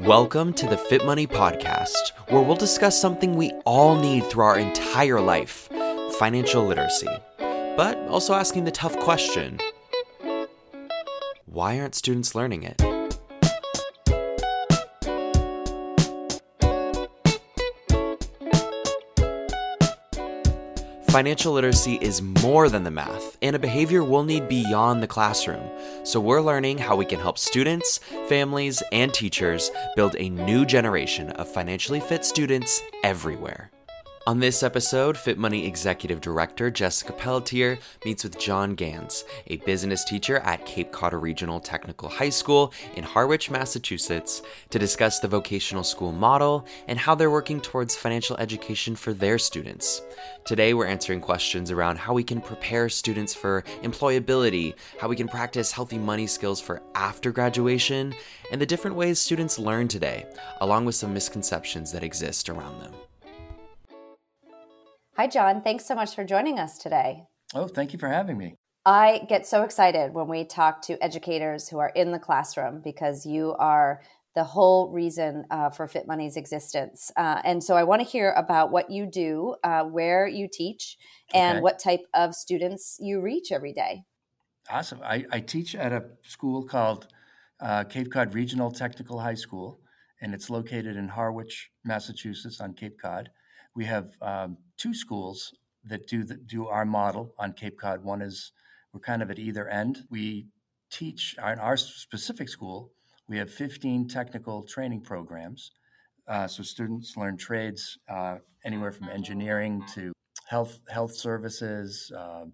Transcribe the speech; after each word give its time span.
Welcome 0.00 0.54
to 0.54 0.66
the 0.66 0.78
Fit 0.78 1.04
Money 1.04 1.26
Podcast, 1.26 2.12
where 2.28 2.40
we'll 2.40 2.56
discuss 2.56 2.98
something 2.98 3.34
we 3.34 3.50
all 3.66 3.96
need 3.96 4.24
through 4.24 4.44
our 4.44 4.58
entire 4.58 5.20
life 5.20 5.68
financial 6.18 6.64
literacy. 6.64 7.06
But 7.38 7.98
also 8.08 8.32
asking 8.32 8.64
the 8.64 8.70
tough 8.70 8.98
question 8.98 9.58
why 11.44 11.78
aren't 11.78 11.94
students 11.94 12.34
learning 12.34 12.62
it? 12.62 12.80
Financial 21.10 21.52
literacy 21.54 21.98
is 22.00 22.22
more 22.22 22.68
than 22.68 22.84
the 22.84 22.90
math 22.92 23.36
and 23.42 23.56
a 23.56 23.58
behavior 23.58 24.04
we'll 24.04 24.22
need 24.22 24.48
beyond 24.48 25.02
the 25.02 25.08
classroom. 25.08 25.68
So, 26.04 26.20
we're 26.20 26.40
learning 26.40 26.78
how 26.78 26.94
we 26.94 27.04
can 27.04 27.18
help 27.18 27.36
students, 27.36 27.98
families, 28.28 28.80
and 28.92 29.12
teachers 29.12 29.72
build 29.96 30.14
a 30.20 30.30
new 30.30 30.64
generation 30.64 31.30
of 31.30 31.52
financially 31.52 31.98
fit 31.98 32.24
students 32.24 32.80
everywhere. 33.02 33.72
On 34.26 34.38
this 34.38 34.62
episode, 34.62 35.16
Fit 35.16 35.38
Money 35.38 35.66
Executive 35.66 36.20
Director 36.20 36.70
Jessica 36.70 37.14
Pelletier 37.14 37.78
meets 38.04 38.22
with 38.22 38.38
John 38.38 38.76
Ganss, 38.76 39.24
a 39.46 39.56
business 39.56 40.04
teacher 40.04 40.40
at 40.40 40.66
Cape 40.66 40.92
Cod 40.92 41.14
Regional 41.14 41.58
Technical 41.58 42.10
High 42.10 42.28
School 42.28 42.70
in 42.96 43.02
Harwich, 43.02 43.50
Massachusetts, 43.50 44.42
to 44.68 44.78
discuss 44.78 45.20
the 45.20 45.26
vocational 45.26 45.82
school 45.82 46.12
model 46.12 46.66
and 46.86 46.98
how 46.98 47.14
they're 47.14 47.30
working 47.30 47.62
towards 47.62 47.96
financial 47.96 48.36
education 48.36 48.94
for 48.94 49.14
their 49.14 49.38
students. 49.38 50.02
Today, 50.44 50.74
we're 50.74 50.86
answering 50.86 51.22
questions 51.22 51.70
around 51.70 51.96
how 51.96 52.12
we 52.12 52.22
can 52.22 52.42
prepare 52.42 52.90
students 52.90 53.34
for 53.34 53.64
employability, 53.82 54.74
how 55.00 55.08
we 55.08 55.16
can 55.16 55.28
practice 55.28 55.72
healthy 55.72 55.98
money 55.98 56.26
skills 56.26 56.60
for 56.60 56.82
after 56.94 57.32
graduation, 57.32 58.14
and 58.52 58.60
the 58.60 58.66
different 58.66 58.96
ways 58.96 59.18
students 59.18 59.58
learn 59.58 59.88
today, 59.88 60.26
along 60.60 60.84
with 60.84 60.94
some 60.94 61.14
misconceptions 61.14 61.90
that 61.92 62.04
exist 62.04 62.50
around 62.50 62.82
them. 62.82 62.92
Hi, 65.20 65.26
John. 65.26 65.60
Thanks 65.60 65.84
so 65.84 65.94
much 65.94 66.14
for 66.14 66.24
joining 66.24 66.58
us 66.58 66.78
today. 66.78 67.24
Oh, 67.54 67.68
thank 67.68 67.92
you 67.92 67.98
for 67.98 68.08
having 68.08 68.38
me. 68.38 68.54
I 68.86 69.26
get 69.28 69.46
so 69.46 69.64
excited 69.64 70.14
when 70.14 70.28
we 70.28 70.46
talk 70.46 70.80
to 70.84 70.96
educators 71.04 71.68
who 71.68 71.78
are 71.78 71.90
in 71.90 72.10
the 72.10 72.18
classroom 72.18 72.80
because 72.82 73.26
you 73.26 73.54
are 73.58 74.00
the 74.34 74.44
whole 74.44 74.90
reason 74.90 75.44
uh, 75.50 75.68
for 75.68 75.86
Fit 75.86 76.06
Money's 76.06 76.38
existence. 76.38 77.12
Uh, 77.18 77.38
and 77.44 77.62
so 77.62 77.76
I 77.76 77.82
want 77.82 78.00
to 78.00 78.08
hear 78.08 78.30
about 78.30 78.72
what 78.72 78.90
you 78.90 79.04
do, 79.04 79.56
uh, 79.62 79.82
where 79.82 80.26
you 80.26 80.48
teach, 80.50 80.96
and 81.34 81.58
okay. 81.58 81.62
what 81.64 81.78
type 81.78 82.06
of 82.14 82.34
students 82.34 82.96
you 82.98 83.20
reach 83.20 83.52
every 83.52 83.74
day. 83.74 84.04
Awesome. 84.70 85.00
I, 85.04 85.26
I 85.30 85.40
teach 85.40 85.74
at 85.74 85.92
a 85.92 86.04
school 86.22 86.64
called 86.64 87.08
uh, 87.60 87.84
Cape 87.84 88.10
Cod 88.10 88.32
Regional 88.32 88.70
Technical 88.70 89.18
High 89.18 89.34
School, 89.34 89.80
and 90.22 90.32
it's 90.32 90.48
located 90.48 90.96
in 90.96 91.08
Harwich, 91.08 91.72
Massachusetts 91.84 92.58
on 92.58 92.72
Cape 92.72 92.98
Cod. 92.98 93.28
We 93.74 93.84
have 93.86 94.10
um, 94.20 94.58
two 94.76 94.94
schools 94.94 95.54
that 95.84 96.06
do 96.06 96.24
the, 96.24 96.34
do 96.34 96.66
our 96.66 96.84
model 96.84 97.34
on 97.38 97.52
Cape 97.52 97.78
Cod. 97.78 98.04
One 98.04 98.22
is 98.22 98.52
we're 98.92 99.00
kind 99.00 99.22
of 99.22 99.30
at 99.30 99.38
either 99.38 99.68
end. 99.68 100.04
We 100.10 100.48
teach 100.90 101.36
in 101.38 101.58
our 101.58 101.76
specific 101.76 102.48
school. 102.48 102.90
We 103.28 103.38
have 103.38 103.52
15 103.52 104.08
technical 104.08 104.62
training 104.64 105.02
programs. 105.02 105.70
Uh, 106.26 106.46
so 106.46 106.62
students 106.62 107.16
learn 107.16 107.36
trades 107.36 107.98
uh, 108.08 108.38
anywhere 108.64 108.92
from 108.92 109.08
engineering 109.08 109.82
to 109.94 110.12
health 110.46 110.80
health 110.88 111.14
services, 111.14 112.10
uh, 112.16 112.44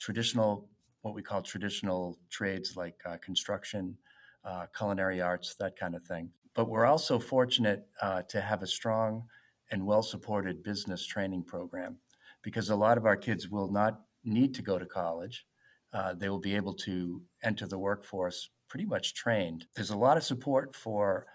traditional 0.00 0.68
what 1.02 1.14
we 1.14 1.22
call 1.22 1.42
traditional 1.42 2.18
trades 2.30 2.76
like 2.76 2.96
uh, 3.06 3.16
construction, 3.22 3.96
uh, 4.44 4.66
culinary 4.76 5.20
arts, 5.20 5.54
that 5.60 5.76
kind 5.78 5.94
of 5.94 6.02
thing. 6.02 6.30
But 6.54 6.68
we're 6.68 6.86
also 6.86 7.18
fortunate 7.18 7.86
uh, 8.00 8.22
to 8.28 8.40
have 8.40 8.62
a 8.62 8.66
strong 8.66 9.24
and 9.70 9.84
well 9.84 10.02
supported 10.02 10.62
business 10.62 11.06
training 11.06 11.42
program 11.42 11.96
because 12.42 12.70
a 12.70 12.76
lot 12.76 12.98
of 12.98 13.06
our 13.06 13.16
kids 13.16 13.48
will 13.48 13.70
not 13.70 14.00
need 14.24 14.54
to 14.54 14.62
go 14.62 14.78
to 14.78 14.86
college. 14.86 15.46
Uh, 15.92 16.14
they 16.14 16.28
will 16.28 16.40
be 16.40 16.54
able 16.54 16.74
to 16.74 17.22
enter 17.42 17.66
the 17.66 17.78
workforce 17.78 18.50
pretty 18.68 18.84
much 18.84 19.14
trained. 19.14 19.66
There's 19.74 19.90
a 19.90 19.96
lot 19.96 20.16
of 20.16 20.24
support 20.24 20.74
for 20.74 21.26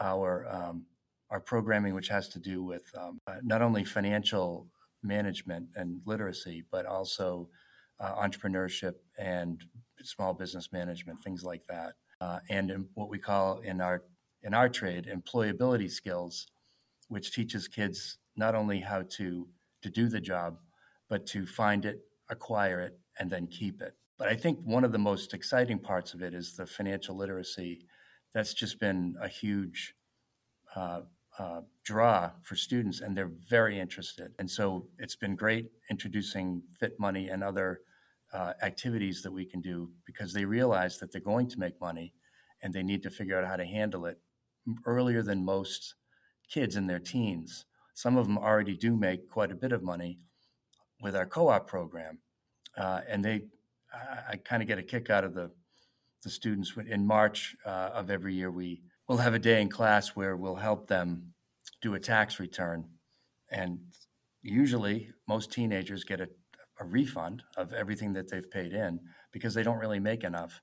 our 0.00 0.46
um, 0.48 0.84
our 1.30 1.40
programming, 1.40 1.94
which 1.94 2.08
has 2.08 2.28
to 2.28 2.38
do 2.38 2.62
with 2.62 2.84
um, 2.98 3.18
uh, 3.26 3.36
not 3.42 3.62
only 3.62 3.84
financial 3.84 4.68
management 5.02 5.66
and 5.76 6.00
literacy, 6.04 6.64
but 6.70 6.84
also 6.84 7.48
uh, 8.00 8.14
entrepreneurship 8.16 8.94
and 9.18 9.64
small 10.02 10.34
business 10.34 10.70
management, 10.72 11.22
things 11.24 11.42
like 11.42 11.64
that, 11.68 11.94
uh, 12.20 12.40
and 12.50 12.84
what 12.94 13.08
we 13.08 13.18
call 13.18 13.60
in 13.60 13.80
our 13.80 14.02
in 14.42 14.52
our 14.54 14.68
trade 14.68 15.08
employability 15.12 15.90
skills 15.90 16.48
which 17.12 17.32
teaches 17.32 17.68
kids 17.68 18.18
not 18.36 18.54
only 18.54 18.80
how 18.80 19.02
to 19.02 19.46
to 19.82 19.90
do 19.90 20.08
the 20.08 20.20
job, 20.20 20.58
but 21.08 21.26
to 21.26 21.44
find 21.44 21.84
it, 21.84 22.00
acquire 22.30 22.80
it, 22.80 22.98
and 23.18 23.30
then 23.30 23.46
keep 23.48 23.82
it. 23.82 23.94
But 24.16 24.28
I 24.28 24.36
think 24.36 24.60
one 24.64 24.84
of 24.84 24.92
the 24.92 24.98
most 24.98 25.34
exciting 25.34 25.78
parts 25.78 26.14
of 26.14 26.22
it 26.22 26.34
is 26.34 26.56
the 26.56 26.66
financial 26.66 27.16
literacy. 27.16 27.86
That's 28.32 28.54
just 28.54 28.78
been 28.78 29.16
a 29.20 29.28
huge 29.28 29.94
uh, 30.76 31.00
uh, 31.38 31.62
draw 31.84 32.30
for 32.42 32.54
students, 32.54 33.00
and 33.00 33.16
they're 33.16 33.32
very 33.50 33.78
interested. 33.78 34.32
And 34.38 34.50
so 34.50 34.86
it's 34.98 35.16
been 35.16 35.34
great 35.34 35.66
introducing 35.90 36.62
Fit 36.78 36.98
Money 36.98 37.28
and 37.28 37.42
other 37.42 37.80
uh, 38.32 38.52
activities 38.62 39.22
that 39.22 39.32
we 39.32 39.44
can 39.44 39.60
do 39.60 39.90
because 40.06 40.32
they 40.32 40.44
realize 40.44 40.98
that 40.98 41.12
they're 41.12 41.20
going 41.20 41.48
to 41.48 41.58
make 41.58 41.80
money 41.80 42.14
and 42.62 42.72
they 42.72 42.82
need 42.82 43.02
to 43.02 43.10
figure 43.10 43.38
out 43.38 43.46
how 43.46 43.56
to 43.56 43.66
handle 43.66 44.06
it 44.06 44.18
earlier 44.86 45.22
than 45.22 45.44
most 45.44 45.94
kids 46.52 46.76
in 46.76 46.86
their 46.86 46.98
teens. 46.98 47.64
Some 47.94 48.16
of 48.16 48.26
them 48.26 48.38
already 48.38 48.76
do 48.76 48.96
make 48.96 49.28
quite 49.28 49.50
a 49.50 49.56
bit 49.56 49.72
of 49.72 49.82
money 49.82 50.18
with 51.00 51.16
our 51.16 51.26
co-op 51.26 51.66
program, 51.66 52.18
uh, 52.76 53.00
and 53.08 53.24
they, 53.24 53.42
I, 53.92 54.32
I 54.32 54.36
kind 54.36 54.62
of 54.62 54.68
get 54.68 54.78
a 54.78 54.82
kick 54.82 55.10
out 55.10 55.24
of 55.24 55.34
the 55.34 55.50
the 56.22 56.30
students. 56.30 56.72
In 56.88 57.06
March 57.06 57.56
uh, 57.66 57.90
of 57.92 58.10
every 58.10 58.34
year, 58.34 58.50
we 58.50 58.80
will 59.08 59.16
have 59.16 59.34
a 59.34 59.38
day 59.38 59.60
in 59.60 59.68
class 59.68 60.10
where 60.10 60.36
we'll 60.36 60.54
help 60.54 60.86
them 60.86 61.34
do 61.80 61.94
a 61.94 62.00
tax 62.00 62.38
return, 62.38 62.88
and 63.50 63.78
usually 64.42 65.10
most 65.28 65.52
teenagers 65.52 66.04
get 66.04 66.20
a, 66.20 66.28
a 66.80 66.84
refund 66.84 67.42
of 67.56 67.72
everything 67.72 68.12
that 68.12 68.30
they've 68.30 68.50
paid 68.50 68.72
in 68.72 69.00
because 69.32 69.54
they 69.54 69.62
don't 69.62 69.78
really 69.78 70.00
make 70.00 70.24
enough. 70.24 70.60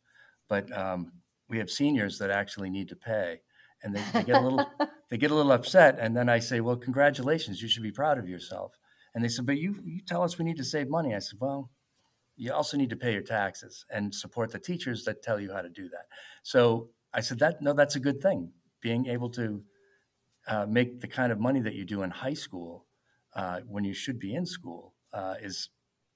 But 0.48 0.72
um, 0.76 1.12
we 1.50 1.58
have 1.58 1.70
seniors 1.70 2.18
that 2.20 2.30
actually 2.30 2.70
need 2.70 2.90
to 2.90 2.96
pay, 2.96 3.42
and 3.84 3.96
they, 3.96 4.04
they 4.14 4.24
get 4.24 4.36
a 4.36 4.42
little 4.42 4.66
they 5.10 5.18
get 5.18 5.32
a 5.32 5.36
little 5.36 5.52
upset 5.52 5.98
and 6.00 6.16
then 6.16 6.30
i 6.30 6.40
say 6.40 6.60
well 6.60 6.76
congratulations 6.76 7.62
you 7.62 7.68
should 7.68 7.84
be 7.84 7.92
proud 7.92 8.18
of 8.18 8.28
yourself. 8.28 8.78
And 9.16 9.24
they 9.24 9.30
said 9.30 9.46
but 9.46 9.58
you 9.58 9.76
you 9.84 10.02
tell 10.06 10.24
us 10.24 10.38
we 10.38 10.46
need 10.46 10.58
to 10.58 10.64
save 10.64 10.90
money. 10.90 11.16
I 11.16 11.20
said 11.20 11.40
well 11.40 11.72
you 12.38 12.54
also 12.54 12.78
need 12.78 12.90
to 12.90 12.96
pay 12.96 13.12
your 13.12 13.22
taxes 13.22 13.86
and 13.90 14.14
support 14.14 14.52
the 14.52 14.60
teachers 14.60 15.04
that 15.04 15.22
tell 15.22 15.40
you 15.40 15.52
how 15.52 15.62
to 15.62 15.70
do 15.70 15.90
that. 15.90 16.06
So 16.44 16.90
i 17.14 17.22
said 17.22 17.40
that 17.40 17.62
no 17.62 17.74
that's 17.74 17.96
a 17.96 18.00
good 18.00 18.22
thing 18.22 18.52
being 18.82 19.08
able 19.08 19.30
to 19.30 19.64
uh, 20.48 20.66
make 20.66 21.00
the 21.00 21.08
kind 21.08 21.32
of 21.32 21.40
money 21.40 21.60
that 21.60 21.74
you 21.74 21.86
do 21.86 22.02
in 22.04 22.10
high 22.10 22.34
school 22.34 22.86
uh, 23.36 23.60
when 23.68 23.84
you 23.84 23.94
should 23.94 24.20
be 24.20 24.34
in 24.34 24.46
school 24.46 24.94
uh, 25.14 25.36
is 25.42 25.70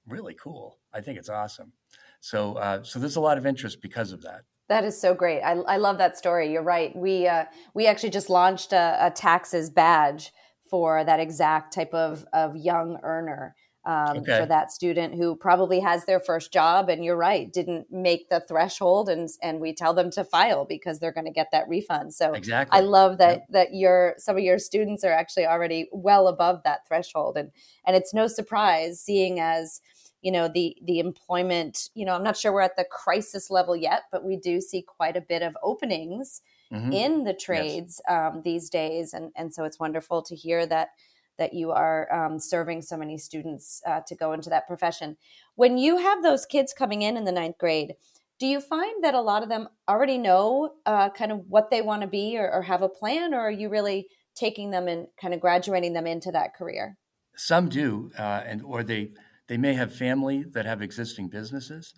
really 0.06 0.34
cool. 0.34 0.78
I 0.92 1.00
think 1.00 1.18
it's 1.18 1.28
awesome. 1.28 1.72
So 2.20 2.54
uh, 2.54 2.82
so 2.82 2.98
there's 2.98 3.16
a 3.16 3.20
lot 3.20 3.38
of 3.38 3.46
interest 3.46 3.80
because 3.80 4.12
of 4.12 4.22
that 4.22 4.42
that 4.68 4.84
is 4.84 5.00
so 5.00 5.14
great. 5.14 5.42
I, 5.42 5.52
I 5.52 5.76
love 5.76 5.98
that 5.98 6.16
story. 6.16 6.50
You're 6.52 6.62
right. 6.62 6.94
We 6.96 7.26
uh, 7.26 7.44
we 7.74 7.86
actually 7.86 8.10
just 8.10 8.30
launched 8.30 8.72
a, 8.72 8.96
a, 9.00 9.10
taxes 9.10 9.70
badge 9.70 10.32
for 10.70 11.04
that 11.04 11.20
exact 11.20 11.74
type 11.74 11.92
of 11.92 12.24
of 12.32 12.56
young 12.56 12.98
earner. 13.02 13.54
Um, 13.86 14.16
okay. 14.16 14.40
For 14.40 14.46
that 14.46 14.72
student 14.72 15.14
who 15.14 15.36
probably 15.36 15.78
has 15.80 16.06
their 16.06 16.18
first 16.18 16.50
job, 16.50 16.88
and 16.88 17.04
you're 17.04 17.18
right, 17.18 17.52
didn't 17.52 17.88
make 17.90 18.30
the 18.30 18.42
threshold, 18.48 19.10
and 19.10 19.28
and 19.42 19.60
we 19.60 19.74
tell 19.74 19.92
them 19.92 20.10
to 20.12 20.24
file 20.24 20.64
because 20.64 21.00
they're 21.00 21.12
going 21.12 21.26
to 21.26 21.30
get 21.30 21.48
that 21.52 21.68
refund. 21.68 22.14
So 22.14 22.32
exactly. 22.32 22.78
I 22.78 22.80
love 22.80 23.18
that 23.18 23.40
yep. 23.40 23.46
that 23.50 23.74
your 23.74 24.14
some 24.16 24.38
of 24.38 24.42
your 24.42 24.58
students 24.58 25.04
are 25.04 25.12
actually 25.12 25.44
already 25.44 25.90
well 25.92 26.28
above 26.28 26.62
that 26.64 26.88
threshold, 26.88 27.36
and 27.36 27.50
and 27.86 27.94
it's 27.94 28.14
no 28.14 28.26
surprise 28.26 29.02
seeing 29.02 29.38
as 29.38 29.82
you 30.24 30.32
know 30.32 30.48
the 30.48 30.76
the 30.82 30.98
employment 30.98 31.90
you 31.94 32.04
know 32.04 32.14
i'm 32.14 32.24
not 32.24 32.36
sure 32.36 32.52
we're 32.52 32.62
at 32.62 32.76
the 32.76 32.86
crisis 32.90 33.50
level 33.50 33.76
yet 33.76 34.04
but 34.10 34.24
we 34.24 34.36
do 34.36 34.60
see 34.60 34.82
quite 34.82 35.16
a 35.16 35.20
bit 35.20 35.42
of 35.42 35.56
openings 35.62 36.40
mm-hmm. 36.72 36.90
in 36.92 37.24
the 37.24 37.34
trades 37.34 38.00
yes. 38.08 38.32
um, 38.34 38.42
these 38.42 38.70
days 38.70 39.12
and 39.12 39.30
and 39.36 39.54
so 39.54 39.64
it's 39.64 39.78
wonderful 39.78 40.22
to 40.22 40.34
hear 40.34 40.66
that 40.66 40.88
that 41.36 41.52
you 41.52 41.72
are 41.72 42.12
um, 42.12 42.38
serving 42.38 42.80
so 42.80 42.96
many 42.96 43.18
students 43.18 43.82
uh, 43.86 44.00
to 44.06 44.14
go 44.14 44.32
into 44.32 44.48
that 44.48 44.66
profession 44.66 45.16
when 45.54 45.76
you 45.76 45.98
have 45.98 46.22
those 46.22 46.46
kids 46.46 46.72
coming 46.72 47.02
in 47.02 47.16
in 47.16 47.24
the 47.24 47.32
ninth 47.32 47.58
grade 47.58 47.94
do 48.40 48.46
you 48.46 48.60
find 48.60 49.04
that 49.04 49.14
a 49.14 49.20
lot 49.20 49.42
of 49.42 49.48
them 49.48 49.68
already 49.88 50.18
know 50.18 50.72
uh, 50.86 51.10
kind 51.10 51.30
of 51.30 51.44
what 51.48 51.70
they 51.70 51.82
want 51.82 52.02
to 52.02 52.08
be 52.08 52.36
or, 52.38 52.50
or 52.50 52.62
have 52.62 52.82
a 52.82 52.88
plan 52.88 53.34
or 53.34 53.40
are 53.40 53.50
you 53.50 53.68
really 53.68 54.08
taking 54.34 54.70
them 54.70 54.88
and 54.88 55.06
kind 55.20 55.34
of 55.34 55.40
graduating 55.40 55.92
them 55.92 56.06
into 56.06 56.32
that 56.32 56.54
career 56.56 56.96
some 57.36 57.68
do 57.68 58.10
uh, 58.18 58.42
and 58.46 58.62
or 58.62 58.82
they 58.82 59.10
they 59.46 59.56
may 59.58 59.74
have 59.74 59.94
family 59.94 60.44
that 60.52 60.66
have 60.66 60.82
existing 60.82 61.28
businesses, 61.28 61.94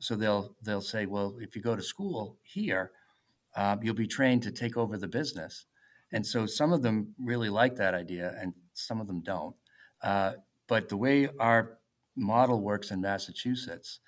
so 0.00 0.16
they'll 0.16 0.54
they'll 0.62 0.80
say, 0.80 1.06
well, 1.06 1.38
if 1.40 1.54
you 1.56 1.62
go 1.62 1.76
to 1.76 1.82
school 1.82 2.38
here, 2.42 2.90
um, 3.56 3.82
you'll 3.82 3.94
be 3.94 4.06
trained 4.06 4.42
to 4.42 4.52
take 4.52 4.76
over 4.76 4.98
the 4.98 5.08
business, 5.08 5.66
And 6.12 6.26
so 6.26 6.46
some 6.46 6.72
of 6.72 6.82
them 6.82 7.14
really 7.18 7.50
like 7.50 7.76
that 7.76 7.94
idea, 7.94 8.34
and 8.40 8.54
some 8.72 9.00
of 9.00 9.06
them 9.06 9.20
don't. 9.22 9.54
Uh, 10.02 10.32
but 10.66 10.88
the 10.88 10.96
way 10.96 11.28
our 11.38 11.78
model 12.16 12.60
works 12.60 12.90
in 12.90 13.00
Massachusetts, 13.00 14.00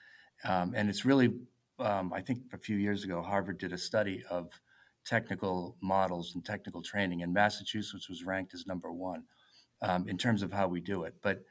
um, 0.44 0.72
and 0.74 0.88
it's 0.88 1.04
really, 1.04 1.30
um, 1.78 2.12
I 2.12 2.20
think 2.22 2.40
a 2.52 2.58
few 2.58 2.76
years 2.76 3.04
ago, 3.04 3.22
Harvard 3.22 3.58
did 3.58 3.72
a 3.72 3.78
study 3.78 4.24
of 4.30 4.50
technical 5.04 5.76
models 5.82 6.34
and 6.34 6.44
technical 6.44 6.82
training, 6.82 7.22
and 7.22 7.32
Massachusetts 7.32 8.08
was 8.08 8.24
ranked 8.24 8.54
as 8.54 8.66
number 8.66 8.92
one 8.92 9.24
um, 9.82 10.08
in 10.08 10.16
terms 10.16 10.42
of 10.42 10.52
how 10.52 10.68
we 10.68 10.80
do 10.80 11.04
it. 11.04 11.14
But 11.22 11.42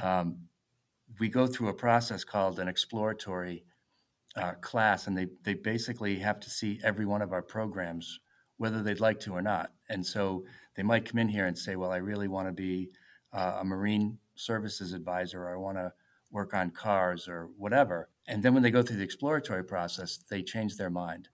um, 0.00 0.38
we 1.18 1.28
go 1.28 1.46
through 1.46 1.68
a 1.68 1.74
process 1.74 2.24
called 2.24 2.58
an 2.58 2.68
exploratory 2.68 3.64
uh, 4.36 4.52
class, 4.60 5.06
and 5.06 5.16
they, 5.16 5.26
they 5.42 5.54
basically 5.54 6.18
have 6.18 6.40
to 6.40 6.50
see 6.50 6.80
every 6.84 7.06
one 7.06 7.22
of 7.22 7.32
our 7.32 7.42
programs, 7.42 8.20
whether 8.58 8.82
they'd 8.82 9.00
like 9.00 9.20
to 9.20 9.32
or 9.32 9.42
not. 9.42 9.72
And 9.88 10.04
so 10.04 10.44
they 10.76 10.82
might 10.82 11.06
come 11.06 11.18
in 11.18 11.28
here 11.28 11.46
and 11.46 11.56
say, 11.56 11.76
Well, 11.76 11.92
I 11.92 11.98
really 11.98 12.28
want 12.28 12.48
to 12.48 12.52
be 12.52 12.90
uh, 13.32 13.58
a 13.60 13.64
marine 13.64 14.18
services 14.34 14.92
advisor, 14.92 15.44
or 15.44 15.54
I 15.54 15.58
want 15.58 15.78
to 15.78 15.92
work 16.30 16.54
on 16.54 16.70
cars, 16.70 17.28
or 17.28 17.48
whatever. 17.56 18.10
And 18.26 18.42
then 18.42 18.52
when 18.52 18.62
they 18.62 18.70
go 18.70 18.82
through 18.82 18.96
the 18.96 19.04
exploratory 19.04 19.64
process, 19.64 20.18
they 20.28 20.42
change 20.42 20.76
their 20.76 20.90
mind. 20.90 21.28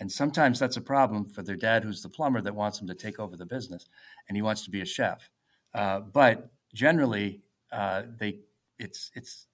And 0.00 0.10
sometimes 0.10 0.58
that's 0.58 0.76
a 0.76 0.82
problem 0.82 1.28
for 1.28 1.42
their 1.42 1.56
dad, 1.56 1.84
who's 1.84 2.02
the 2.02 2.08
plumber, 2.08 2.40
that 2.42 2.54
wants 2.54 2.78
them 2.78 2.88
to 2.88 2.94
take 2.94 3.20
over 3.20 3.36
the 3.36 3.46
business, 3.46 3.86
and 4.28 4.36
he 4.36 4.42
wants 4.42 4.64
to 4.64 4.70
be 4.70 4.80
a 4.80 4.86
chef. 4.86 5.30
Uh, 5.74 6.00
but 6.00 6.50
generally, 6.74 7.40
uh, 7.70 8.02
they 8.18 8.40
it's 8.78 9.10
it's 9.14 9.46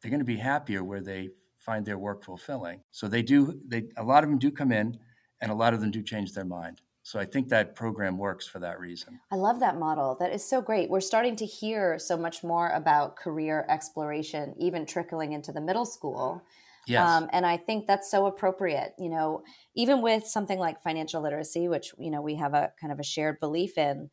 they're 0.00 0.10
going 0.10 0.20
to 0.20 0.24
be 0.24 0.36
happier 0.36 0.84
where 0.84 1.00
they 1.00 1.30
find 1.58 1.84
their 1.84 1.98
work 1.98 2.24
fulfilling. 2.24 2.80
So 2.90 3.08
they 3.08 3.22
do. 3.22 3.58
They 3.66 3.84
a 3.96 4.04
lot 4.04 4.22
of 4.24 4.30
them 4.30 4.38
do 4.38 4.50
come 4.50 4.72
in, 4.72 4.98
and 5.40 5.50
a 5.50 5.54
lot 5.54 5.74
of 5.74 5.80
them 5.80 5.90
do 5.90 6.02
change 6.02 6.32
their 6.32 6.44
mind. 6.44 6.82
So 7.02 7.18
I 7.18 7.26
think 7.26 7.50
that 7.50 7.74
program 7.74 8.16
works 8.16 8.46
for 8.46 8.58
that 8.60 8.80
reason. 8.80 9.20
I 9.30 9.36
love 9.36 9.60
that 9.60 9.78
model. 9.78 10.16
That 10.18 10.32
is 10.32 10.42
so 10.42 10.62
great. 10.62 10.88
We're 10.88 11.00
starting 11.00 11.36
to 11.36 11.44
hear 11.44 11.98
so 11.98 12.16
much 12.16 12.42
more 12.42 12.70
about 12.70 13.16
career 13.16 13.66
exploration, 13.68 14.54
even 14.58 14.86
trickling 14.86 15.32
into 15.32 15.52
the 15.52 15.60
middle 15.60 15.84
school. 15.84 16.42
Yes. 16.86 17.06
Um, 17.06 17.28
and 17.32 17.44
I 17.44 17.58
think 17.58 17.86
that's 17.86 18.10
so 18.10 18.26
appropriate. 18.26 18.94
You 18.98 19.10
know, 19.10 19.42
even 19.74 20.00
with 20.00 20.26
something 20.26 20.58
like 20.58 20.82
financial 20.82 21.22
literacy, 21.22 21.68
which 21.68 21.92
you 21.98 22.10
know 22.10 22.22
we 22.22 22.36
have 22.36 22.54
a 22.54 22.72
kind 22.80 22.92
of 22.92 23.00
a 23.00 23.04
shared 23.04 23.40
belief 23.40 23.78
in 23.78 24.10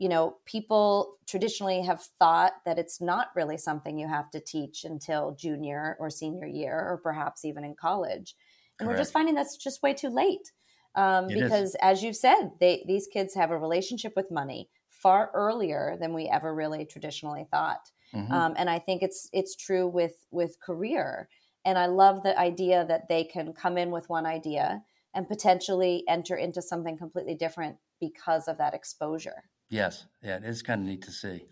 you 0.00 0.08
know, 0.08 0.38
people 0.46 1.18
traditionally 1.28 1.82
have 1.82 2.02
thought 2.18 2.54
that 2.64 2.78
it's 2.78 3.02
not 3.02 3.26
really 3.36 3.58
something 3.58 3.98
you 3.98 4.08
have 4.08 4.30
to 4.30 4.40
teach 4.40 4.82
until 4.84 5.36
junior 5.38 5.98
or 6.00 6.08
senior 6.08 6.46
year, 6.46 6.74
or 6.74 6.98
perhaps 7.02 7.44
even 7.44 7.64
in 7.64 7.74
college. 7.74 8.34
And 8.78 8.86
Correct. 8.86 8.96
we're 8.96 9.02
just 9.02 9.12
finding 9.12 9.34
that's 9.34 9.58
just 9.58 9.82
way 9.82 9.92
too 9.92 10.08
late. 10.08 10.52
Um, 10.94 11.28
because, 11.28 11.70
is. 11.70 11.76
as 11.82 12.02
you've 12.02 12.16
said, 12.16 12.52
they, 12.60 12.82
these 12.88 13.08
kids 13.12 13.34
have 13.34 13.50
a 13.50 13.58
relationship 13.58 14.14
with 14.16 14.30
money 14.30 14.70
far 14.88 15.30
earlier 15.34 15.98
than 16.00 16.14
we 16.14 16.28
ever 16.28 16.54
really 16.54 16.86
traditionally 16.86 17.46
thought. 17.50 17.90
Mm-hmm. 18.14 18.32
Um, 18.32 18.54
and 18.56 18.70
I 18.70 18.78
think 18.78 19.02
it's 19.02 19.28
it's 19.34 19.54
true 19.54 19.86
with 19.86 20.24
with 20.30 20.58
career. 20.60 21.28
And 21.66 21.78
I 21.78 21.86
love 21.86 22.22
the 22.22 22.36
idea 22.38 22.86
that 22.88 23.10
they 23.10 23.24
can 23.24 23.52
come 23.52 23.76
in 23.76 23.90
with 23.90 24.08
one 24.08 24.24
idea 24.24 24.82
and 25.14 25.28
potentially 25.28 26.04
enter 26.08 26.36
into 26.36 26.62
something 26.62 26.96
completely 26.96 27.34
different 27.34 27.76
because 28.00 28.48
of 28.48 28.56
that 28.56 28.72
exposure. 28.72 29.44
Yes, 29.70 30.06
yeah, 30.22 30.36
it 30.36 30.44
is 30.44 30.62
kind 30.62 30.80
of 30.82 30.86
neat 30.86 31.02
to 31.02 31.12
see. 31.12 31.46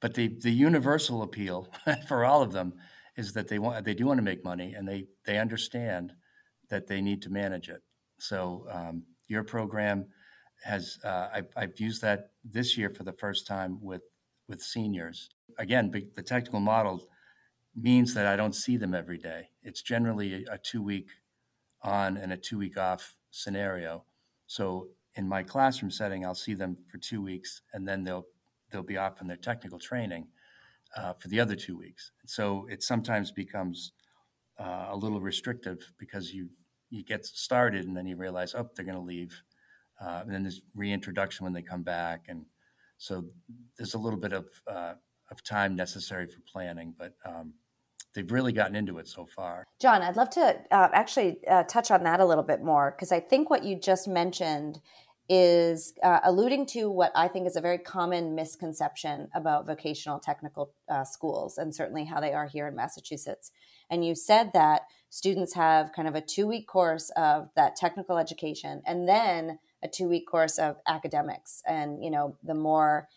But 0.00 0.14
the 0.14 0.28
the 0.40 0.50
universal 0.52 1.22
appeal 1.22 1.68
for 2.08 2.24
all 2.24 2.42
of 2.42 2.52
them 2.52 2.74
is 3.16 3.32
that 3.34 3.48
they 3.48 3.58
want 3.58 3.84
they 3.84 3.94
do 3.94 4.06
want 4.06 4.18
to 4.18 4.22
make 4.24 4.44
money 4.44 4.74
and 4.74 4.88
they 4.88 5.06
they 5.24 5.38
understand 5.38 6.12
that 6.70 6.86
they 6.88 7.00
need 7.02 7.22
to 7.22 7.30
manage 7.30 7.68
it. 7.68 7.82
So 8.18 8.66
um, 8.70 9.04
your 9.28 9.44
program 9.44 10.06
has 10.64 10.98
uh, 11.04 11.28
I've, 11.34 11.48
I've 11.56 11.80
used 11.80 12.02
that 12.02 12.30
this 12.44 12.76
year 12.78 12.90
for 12.90 13.04
the 13.04 13.12
first 13.12 13.46
time 13.46 13.78
with 13.82 14.02
with 14.48 14.62
seniors. 14.62 15.30
Again, 15.58 15.90
the 15.92 16.22
technical 16.22 16.60
model 16.60 17.08
means 17.76 18.14
that 18.14 18.26
I 18.26 18.36
don't 18.36 18.54
see 18.54 18.76
them 18.76 18.94
every 18.94 19.18
day. 19.18 19.50
It's 19.62 19.82
generally 19.82 20.44
a, 20.46 20.54
a 20.54 20.58
two 20.58 20.82
week 20.82 21.08
on 21.82 22.16
and 22.16 22.32
a 22.32 22.36
two 22.36 22.58
week 22.58 22.78
off 22.78 23.14
scenario. 23.30 24.04
So 24.46 24.88
in 25.14 25.28
my 25.28 25.42
classroom 25.42 25.90
setting, 25.90 26.24
I'll 26.24 26.34
see 26.34 26.54
them 26.54 26.76
for 26.90 26.98
two 26.98 27.22
weeks, 27.22 27.62
and 27.72 27.86
then 27.86 28.04
they'll 28.04 28.26
they'll 28.70 28.82
be 28.82 28.96
off 28.96 29.20
in 29.20 29.26
their 29.26 29.36
technical 29.36 29.78
training 29.78 30.28
uh, 30.96 31.12
for 31.14 31.28
the 31.28 31.40
other 31.40 31.54
two 31.54 31.76
weeks. 31.76 32.12
So 32.26 32.66
it 32.70 32.82
sometimes 32.82 33.30
becomes 33.30 33.92
uh, 34.58 34.86
a 34.90 34.96
little 34.96 35.20
restrictive 35.20 35.78
because 35.98 36.32
you 36.32 36.48
you 36.90 37.02
get 37.02 37.24
started 37.26 37.86
and 37.86 37.96
then 37.96 38.06
you 38.06 38.16
realize, 38.16 38.54
oh, 38.54 38.68
they're 38.74 38.84
going 38.84 38.98
to 38.98 39.02
leave, 39.02 39.42
uh, 40.00 40.20
and 40.22 40.32
then 40.32 40.42
there's 40.42 40.62
reintroduction 40.74 41.44
when 41.44 41.52
they 41.52 41.62
come 41.62 41.82
back, 41.82 42.26
and 42.28 42.46
so 42.98 43.24
there's 43.76 43.94
a 43.94 43.98
little 43.98 44.18
bit 44.20 44.32
of 44.32 44.46
uh, 44.66 44.94
of 45.30 45.42
time 45.42 45.76
necessary 45.76 46.26
for 46.26 46.40
planning, 46.50 46.94
but. 46.98 47.14
Um, 47.24 47.54
they've 48.14 48.30
really 48.30 48.52
gotten 48.52 48.76
into 48.76 48.98
it 48.98 49.08
so 49.08 49.26
far. 49.26 49.66
John, 49.80 50.02
I'd 50.02 50.16
love 50.16 50.30
to 50.30 50.56
uh, 50.70 50.88
actually 50.92 51.38
uh, 51.48 51.64
touch 51.64 51.90
on 51.90 52.02
that 52.04 52.20
a 52.20 52.24
little 52.24 52.44
bit 52.44 52.62
more 52.62 52.94
because 52.96 53.12
I 53.12 53.20
think 53.20 53.50
what 53.50 53.64
you 53.64 53.76
just 53.76 54.08
mentioned 54.08 54.80
is 55.28 55.94
uh, 56.02 56.20
alluding 56.24 56.66
to 56.66 56.90
what 56.90 57.12
I 57.14 57.28
think 57.28 57.46
is 57.46 57.56
a 57.56 57.60
very 57.60 57.78
common 57.78 58.34
misconception 58.34 59.28
about 59.34 59.66
vocational 59.66 60.18
technical 60.18 60.74
uh, 60.90 61.04
schools 61.04 61.58
and 61.58 61.74
certainly 61.74 62.04
how 62.04 62.20
they 62.20 62.32
are 62.32 62.46
here 62.46 62.68
in 62.68 62.76
Massachusetts. 62.76 63.50
And 63.88 64.04
you 64.04 64.14
said 64.14 64.50
that 64.52 64.82
students 65.10 65.54
have 65.54 65.92
kind 65.92 66.08
of 66.08 66.14
a 66.14 66.20
two 66.20 66.46
week 66.46 66.66
course 66.66 67.10
of 67.16 67.48
that 67.56 67.76
technical 67.76 68.18
education 68.18 68.82
and 68.86 69.08
then 69.08 69.58
a 69.82 69.88
two 69.88 70.08
week 70.08 70.26
course 70.26 70.58
of 70.58 70.76
academics 70.86 71.62
and, 71.66 72.02
you 72.02 72.10
know, 72.10 72.36
the 72.42 72.54
more 72.54 73.08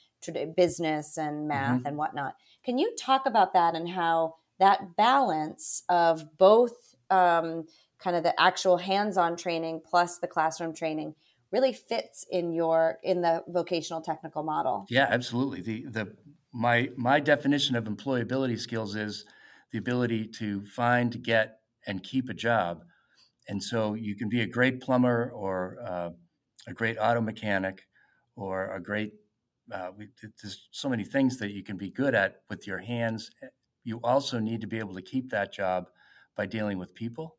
business 0.55 1.17
and 1.17 1.47
math 1.47 1.79
mm-hmm. 1.79 1.87
and 1.87 1.97
whatnot. 1.97 2.35
Can 2.63 2.79
you 2.79 2.95
talk 2.97 3.25
about 3.25 3.53
that 3.53 3.75
and 3.75 3.89
how 3.89 4.35
that 4.59 4.95
balance 4.95 5.83
of 5.89 6.37
both 6.37 6.95
um, 7.09 7.67
kind 7.99 8.15
of 8.15 8.23
the 8.23 8.39
actual 8.39 8.77
hands 8.77 9.17
on 9.17 9.35
training 9.35 9.81
plus 9.85 10.17
the 10.19 10.27
classroom 10.27 10.73
training? 10.73 11.15
really 11.55 11.73
fits 11.73 12.25
in 12.29 12.51
your 12.51 12.99
in 13.01 13.21
the 13.21 13.43
vocational 13.47 14.01
technical 14.01 14.43
model. 14.43 14.85
Yeah, 14.89 15.07
absolutely. 15.09 15.61
The 15.61 15.85
the 15.85 16.15
my 16.51 16.89
my 16.97 17.19
definition 17.19 17.75
of 17.75 17.85
employability 17.85 18.59
skills 18.59 18.95
is 18.95 19.25
the 19.71 19.77
ability 19.77 20.27
to 20.27 20.65
find, 20.65 21.23
get, 21.23 21.59
and 21.87 22.03
keep 22.03 22.29
a 22.29 22.33
job. 22.33 22.83
And 23.47 23.63
so 23.63 23.93
you 23.93 24.15
can 24.15 24.29
be 24.29 24.41
a 24.41 24.47
great 24.47 24.81
plumber 24.81 25.31
or 25.33 25.77
uh, 25.85 26.09
a 26.67 26.73
great 26.73 26.97
auto 26.99 27.21
mechanic 27.21 27.87
or 28.35 28.73
a 28.73 28.81
great 28.81 29.13
uh, 29.71 29.91
we, 29.97 30.09
there's 30.41 30.67
so 30.71 30.89
many 30.89 31.03
things 31.03 31.37
that 31.39 31.51
you 31.51 31.63
can 31.63 31.77
be 31.77 31.89
good 31.89 32.13
at 32.13 32.41
with 32.49 32.67
your 32.67 32.79
hands. 32.79 33.31
You 33.85 34.01
also 34.03 34.39
need 34.39 34.59
to 34.61 34.67
be 34.67 34.79
able 34.79 34.95
to 34.95 35.01
keep 35.01 35.29
that 35.29 35.53
job 35.53 35.89
by 36.35 36.45
dealing 36.45 36.77
with 36.77 36.93
people, 36.93 37.37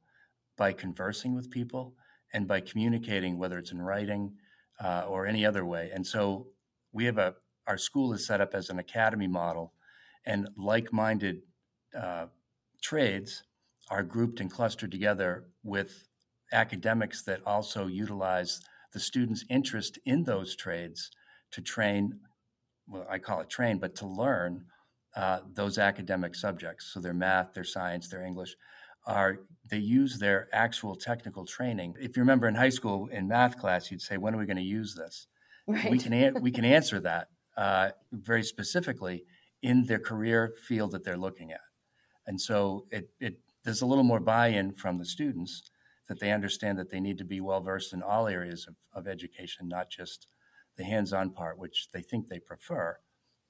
by 0.56 0.72
conversing 0.72 1.34
with 1.34 1.50
people, 1.50 1.94
and 2.32 2.48
by 2.48 2.60
communicating, 2.60 3.36
whether 3.36 3.58
it's 3.58 3.72
in 3.72 3.82
writing 3.82 4.32
uh, 4.82 5.04
or 5.06 5.26
any 5.26 5.44
other 5.44 5.66
way. 5.66 5.90
And 5.92 6.06
so 6.06 6.46
we 6.92 7.04
have 7.04 7.18
a 7.18 7.34
our 7.66 7.78
school 7.78 8.12
is 8.12 8.24
set 8.24 8.40
up 8.40 8.54
as 8.54 8.70
an 8.70 8.78
academy 8.78 9.26
model, 9.26 9.72
and 10.24 10.48
like-minded 10.56 11.42
uh, 12.00 12.26
trades 12.80 13.42
are 13.90 14.04
grouped 14.04 14.40
and 14.40 14.50
clustered 14.50 14.92
together 14.92 15.48
with 15.64 16.06
academics 16.52 17.22
that 17.24 17.40
also 17.44 17.86
utilize 17.86 18.60
the 18.92 19.00
students' 19.00 19.44
interest 19.50 19.98
in 20.04 20.22
those 20.24 20.54
trades 20.54 21.10
to 21.50 21.60
train. 21.60 22.20
Well, 22.86 23.06
I 23.10 23.18
call 23.18 23.40
it 23.40 23.50
train, 23.50 23.78
but 23.78 23.96
to 23.96 24.06
learn 24.06 24.66
uh, 25.16 25.40
those 25.54 25.78
academic 25.78 26.34
subjects. 26.34 26.90
So 26.92 27.00
their 27.00 27.14
math, 27.14 27.54
their 27.54 27.64
science, 27.64 28.08
their 28.08 28.22
English 28.22 28.54
are 29.06 29.38
they 29.68 29.78
use 29.78 30.18
their 30.18 30.48
actual 30.52 30.94
technical 30.96 31.46
training. 31.46 31.94
If 31.98 32.16
you 32.16 32.22
remember 32.22 32.48
in 32.48 32.54
high 32.54 32.70
school 32.70 33.08
in 33.08 33.28
math 33.28 33.58
class, 33.58 33.90
you'd 33.90 34.02
say, 34.02 34.16
"When 34.16 34.34
are 34.34 34.38
we 34.38 34.46
going 34.46 34.56
to 34.56 34.62
use 34.62 34.94
this?" 34.94 35.26
Right. 35.68 35.90
We 35.90 35.98
can 35.98 36.12
an- 36.12 36.42
we 36.42 36.52
can 36.52 36.64
answer 36.64 37.00
that 37.00 37.26
uh, 37.56 37.90
very 38.12 38.44
specifically 38.44 39.24
in 39.62 39.86
their 39.86 39.98
career 39.98 40.52
field 40.68 40.92
that 40.92 41.02
they're 41.02 41.16
looking 41.16 41.50
at, 41.50 41.66
and 42.26 42.40
so 42.40 42.86
it, 42.92 43.10
it 43.18 43.40
there's 43.64 43.82
a 43.82 43.86
little 43.86 44.04
more 44.04 44.20
buy-in 44.20 44.74
from 44.74 44.98
the 44.98 45.04
students 45.04 45.70
that 46.08 46.20
they 46.20 46.30
understand 46.30 46.78
that 46.78 46.90
they 46.90 47.00
need 47.00 47.18
to 47.18 47.24
be 47.24 47.40
well 47.40 47.60
versed 47.60 47.92
in 47.92 48.00
all 48.00 48.28
areas 48.28 48.68
of, 48.68 48.76
of 48.94 49.08
education, 49.08 49.68
not 49.68 49.90
just 49.90 50.28
the 50.76 50.84
hands-on 50.84 51.30
part, 51.30 51.58
which 51.58 51.88
they 51.92 52.02
think 52.02 52.28
they 52.28 52.38
prefer. 52.38 52.96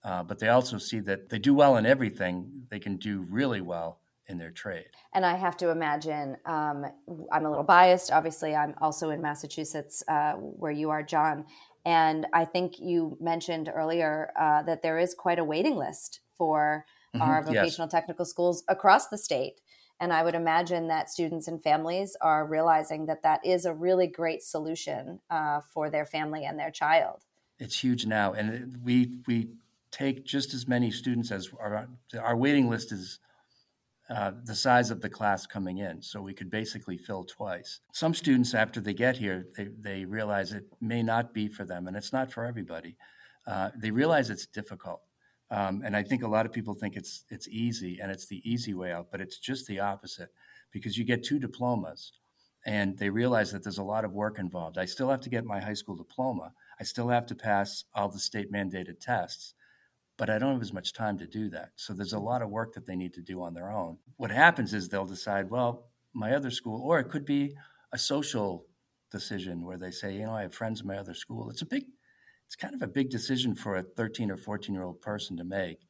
Uh, 0.07 0.23
but 0.23 0.39
they 0.39 0.49
also 0.49 0.79
see 0.79 1.01
that 1.01 1.31
they 1.31 1.39
do 1.39 1.53
well 1.53 1.77
in 1.77 1.85
everything. 1.85 2.49
They 2.71 2.79
can 2.79 2.97
do 2.97 3.27
really 3.29 3.61
well 3.61 3.99
in 4.29 4.39
their 4.39 4.53
trade. 4.53 4.89
And 5.13 5.27
I 5.27 5.35
have 5.37 5.57
to 5.59 5.71
imagine, 5.71 6.37
um, 6.47 6.87
I'm 7.33 7.45
a 7.45 7.51
little 7.51 7.65
biased. 7.65 8.13
Obviously, 8.13 8.55
I'm 8.55 8.75
also 8.81 9.11
in 9.11 9.21
Massachusetts, 9.21 10.05
uh, 10.07 10.35
where 10.35 10.71
you 10.71 10.91
are, 10.91 11.03
John. 11.03 11.45
And 11.85 12.27
I 12.33 12.45
think 12.45 12.79
you 12.79 13.17
mentioned 13.21 13.71
earlier 13.73 14.33
uh, 14.39 14.63
that 14.63 14.83
there 14.83 14.99
is 14.99 15.13
quite 15.13 15.41
a 15.41 15.45
waiting 15.45 15.77
list 15.77 16.21
for 16.39 16.85
mm-hmm. 17.15 17.23
our 17.23 17.43
vocational 17.43 17.87
yes. 17.87 17.93
technical 17.93 18.25
schools 18.25 18.63
across 18.69 19.09
the 19.09 19.19
state. 19.19 19.61
And 19.99 20.13
I 20.13 20.23
would 20.23 20.35
imagine 20.35 20.89
that 20.89 21.11
students 21.11 21.49
and 21.49 21.61
families 21.61 22.17
are 22.21 22.47
realizing 22.47 23.07
that 23.07 23.23
that 23.23 23.45
is 23.45 23.65
a 23.65 23.73
really 23.73 24.07
great 24.07 24.43
solution 24.43 25.21
uh, 25.31 25.63
for 25.73 25.91
their 25.91 26.05
family 26.05 26.45
and 26.45 26.59
their 26.59 26.71
child. 26.71 27.25
it's 27.59 27.83
huge 27.83 28.05
now, 28.05 28.33
and 28.35 28.79
we 28.85 29.19
we 29.27 29.49
take 29.91 30.25
just 30.25 30.55
as 30.55 30.67
many 30.67 30.91
students 30.91 31.31
as 31.31 31.51
our 31.61 31.89
our 32.19 32.37
waiting 32.37 32.69
list 32.69 32.93
is 32.93 33.19
uh, 34.09 34.31
the 34.45 34.55
size 34.55 34.91
of 34.91 35.01
the 35.01 35.09
class 35.09 35.47
coming 35.47 35.79
in, 35.79 36.01
so 36.01 36.23
we 36.23 36.33
could 36.33 36.51
basically 36.51 36.97
fill 36.97 37.25
twice. 37.25 37.81
Some 37.93 38.15
students, 38.15 38.55
after 38.55 38.81
they 38.81 38.95
get 38.95 39.17
here, 39.17 39.47
they, 39.57 39.69
they 39.81 40.05
realize 40.05 40.53
it 40.53 40.65
may 40.81 41.03
not 41.03 41.35
be 41.35 41.49
for 41.49 41.65
them, 41.65 41.89
and 41.89 41.97
it's 41.97 42.13
not 42.13 42.31
for 42.31 42.45
everybody. 42.45 42.97
Uh, 43.49 43.71
they 43.77 43.91
realize 43.91 44.31
it's 44.31 44.47
difficult, 44.47 45.01
um, 45.51 45.83
and 45.85 45.97
I 45.97 46.05
think 46.05 46.23
a 46.23 46.29
lot 46.29 46.47
of 46.47 46.53
people 46.53 46.75
think 46.75 46.97
it's 46.97 47.25
it's 47.31 47.49
easy 47.49 47.99
and 48.01 48.13
it's 48.13 48.27
the 48.27 48.43
easy 48.49 48.75
way 48.75 48.93
out, 48.93 49.09
but 49.11 49.21
it's 49.21 49.39
just 49.39 49.67
the 49.67 49.81
opposite 49.81 50.29
because 50.71 50.97
you 50.97 51.05
get 51.05 51.25
two 51.25 51.41
diplomas, 51.41 52.13
and 52.65 52.97
they 52.99 53.11
realize 53.11 53.51
that 53.53 53.65
there's 53.65 53.79
a 53.79 53.83
lot 53.85 54.05
of 54.05 54.13
work 54.13 54.39
involved. 54.39 54.79
I 54.79 54.85
still 54.85 55.11
have 55.11 55.21
to 55.23 55.31
get 55.31 55.45
my 55.45 55.59
high 55.59 55.75
school 55.75 55.97
diploma. 55.97 56.53
I 56.79 56.85
still 56.85 57.09
have 57.09 57.27
to 57.27 57.35
pass 57.35 57.85
all 57.93 58.09
the 58.09 58.21
state 58.21 58.53
mandated 58.53 59.01
tests 59.01 59.55
but 60.17 60.31
I 60.31 60.39
don't 60.39 60.55
have 60.55 60.63
as 60.63 60.73
much 60.73 60.93
time 60.93 61.19
to 61.19 61.27
do 61.27 61.51
that. 61.51 61.73
So 61.77 61.93
there's 61.93 62.13
a 62.13 62.19
lot 62.19 62.43
of 62.43 62.51
work 62.51 62.75
that 62.75 62.87
they 62.87 62.97
need 62.97 63.15
to 63.15 63.23
do 63.23 63.43
on 63.43 63.55
their 63.55 63.71
own. 63.71 63.99
What 64.17 64.31
happens 64.31 64.73
is 64.73 64.89
they'll 64.89 65.05
decide, 65.05 65.51
well, 65.51 65.91
my 66.15 66.35
other 66.35 66.51
school, 66.51 66.81
or 66.83 66.99
it 66.99 67.11
could 67.11 67.25
be 67.25 67.55
a 67.93 67.99
social 67.99 68.67
decision 69.11 69.65
where 69.65 69.79
they 69.79 69.91
say, 69.91 70.15
you 70.15 70.25
know, 70.25 70.35
I 70.35 70.43
have 70.43 70.55
friends 70.55 70.81
in 70.81 70.87
my 70.87 70.97
other 70.97 71.15
school. 71.15 71.51
It's 71.51 71.63
a 71.63 71.67
big, 71.67 71.85
it's 72.47 72.57
kind 72.57 72.75
of 72.75 72.83
a 72.83 72.87
big 72.87 73.11
decision 73.11 73.55
for 73.55 73.77
a 73.77 73.83
13 73.83 74.31
or 74.31 74.37
14 74.37 74.75
year 74.75 74.85
old 74.85 75.01
person 75.01 75.37
to 75.37 75.45
make 75.45 75.87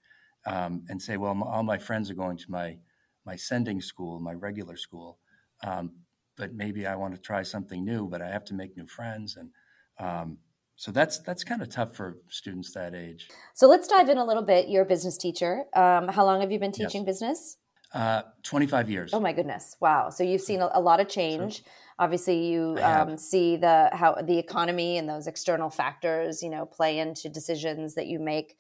um, 0.46 0.84
and 0.88 1.00
say, 1.00 1.16
well, 1.16 1.40
all 1.44 1.62
my 1.62 1.78
friends 1.78 2.10
are 2.10 2.14
going 2.14 2.36
to 2.38 2.50
my 2.50 2.78
my 3.24 3.34
sending 3.34 3.80
school, 3.80 4.20
my 4.20 4.32
regular 4.32 4.76
school, 4.76 5.18
um, 5.64 5.90
but 6.36 6.54
maybe 6.54 6.86
I 6.86 6.94
want 6.94 7.12
to 7.14 7.20
try 7.20 7.42
something 7.42 7.84
new, 7.84 8.06
but 8.08 8.22
I 8.22 8.28
have 8.28 8.44
to 8.44 8.54
make 8.54 8.76
new 8.76 8.86
friends 8.86 9.36
and 9.36 9.50
um, 9.98 10.38
so 10.76 10.92
that's 10.92 11.18
that's 11.20 11.42
kind 11.42 11.62
of 11.62 11.70
tough 11.70 11.94
for 11.96 12.18
students 12.28 12.72
that 12.72 12.94
age. 12.94 13.28
So 13.54 13.66
let's 13.66 13.88
dive 13.88 14.10
in 14.10 14.18
a 14.18 14.24
little 14.24 14.42
bit. 14.42 14.68
You're 14.68 14.82
a 14.82 14.86
business 14.86 15.16
teacher. 15.16 15.64
Um, 15.74 16.08
how 16.08 16.24
long 16.24 16.42
have 16.42 16.52
you 16.52 16.58
been 16.58 16.72
teaching 16.72 17.00
yes. 17.00 17.06
business? 17.06 17.56
Uh, 17.94 18.22
25 18.42 18.90
years. 18.90 19.14
Oh 19.14 19.20
my 19.20 19.32
goodness! 19.32 19.76
Wow. 19.80 20.10
So 20.10 20.22
you've 20.22 20.42
seen 20.42 20.60
a, 20.60 20.68
a 20.74 20.80
lot 20.80 21.00
of 21.00 21.08
change. 21.08 21.62
Obviously, 21.98 22.46
you 22.46 22.76
um, 22.82 23.16
see 23.16 23.56
the 23.56 23.88
how 23.92 24.16
the 24.22 24.38
economy 24.38 24.98
and 24.98 25.08
those 25.08 25.26
external 25.26 25.70
factors, 25.70 26.42
you 26.42 26.50
know, 26.50 26.66
play 26.66 26.98
into 26.98 27.30
decisions 27.30 27.94
that 27.94 28.06
you 28.06 28.18
make. 28.18 28.58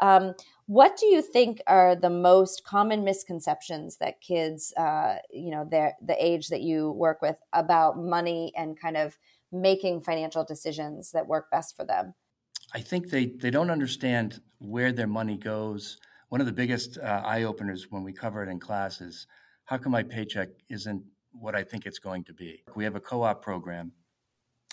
Um, 0.00 0.34
what 0.66 0.96
do 0.96 1.06
you 1.06 1.20
think 1.20 1.60
are 1.66 1.96
the 1.96 2.10
most 2.10 2.64
common 2.64 3.04
misconceptions 3.04 3.96
that 3.98 4.20
kids, 4.20 4.72
uh, 4.76 5.16
you 5.30 5.50
know, 5.50 5.68
the 5.68 6.16
age 6.18 6.48
that 6.48 6.62
you 6.62 6.92
work 6.92 7.20
with 7.20 7.38
about 7.52 7.98
money 7.98 8.52
and 8.56 8.78
kind 8.80 8.96
of 8.96 9.18
making 9.52 10.00
financial 10.00 10.44
decisions 10.44 11.12
that 11.12 11.26
work 11.26 11.50
best 11.50 11.76
for 11.76 11.84
them? 11.84 12.14
I 12.74 12.80
think 12.80 13.08
they, 13.08 13.26
they 13.26 13.50
don't 13.50 13.70
understand 13.70 14.40
where 14.58 14.92
their 14.92 15.06
money 15.06 15.36
goes. 15.36 15.98
One 16.28 16.40
of 16.40 16.46
the 16.46 16.52
biggest 16.52 16.98
uh, 16.98 17.22
eye 17.24 17.44
openers 17.44 17.86
when 17.90 18.02
we 18.02 18.12
cover 18.12 18.42
it 18.42 18.48
in 18.48 18.60
class 18.60 19.00
is 19.00 19.26
how 19.64 19.78
come 19.78 19.92
my 19.92 20.02
paycheck 20.02 20.48
isn't 20.68 21.02
what 21.32 21.54
I 21.54 21.62
think 21.62 21.86
it's 21.86 21.98
going 21.98 22.24
to 22.24 22.34
be? 22.34 22.62
We 22.74 22.84
have 22.84 22.96
a 22.96 23.00
co 23.00 23.22
op 23.22 23.42
program 23.42 23.92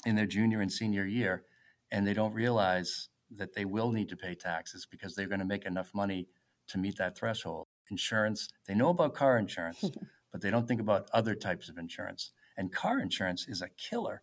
in 0.05 0.15
their 0.15 0.25
junior 0.25 0.61
and 0.61 0.71
senior 0.71 1.05
year, 1.05 1.43
and 1.91 2.05
they 2.05 2.13
don't 2.13 2.33
realize 2.33 3.09
that 3.35 3.53
they 3.53 3.65
will 3.65 3.91
need 3.91 4.09
to 4.09 4.17
pay 4.17 4.35
taxes 4.35 4.85
because 4.89 5.15
they're 5.15 5.27
going 5.27 5.39
to 5.39 5.45
make 5.45 5.65
enough 5.65 5.91
money 5.93 6.27
to 6.67 6.77
meet 6.77 6.97
that 6.97 7.17
threshold. 7.17 7.67
Insurance, 7.89 8.49
they 8.67 8.73
know 8.73 8.89
about 8.89 9.13
car 9.13 9.37
insurance, 9.37 9.83
but 10.31 10.41
they 10.41 10.51
don't 10.51 10.67
think 10.67 10.81
about 10.81 11.09
other 11.13 11.35
types 11.35 11.69
of 11.69 11.77
insurance. 11.77 12.31
And 12.57 12.71
car 12.71 12.99
insurance 12.99 13.47
is 13.47 13.61
a 13.61 13.69
killer 13.69 14.21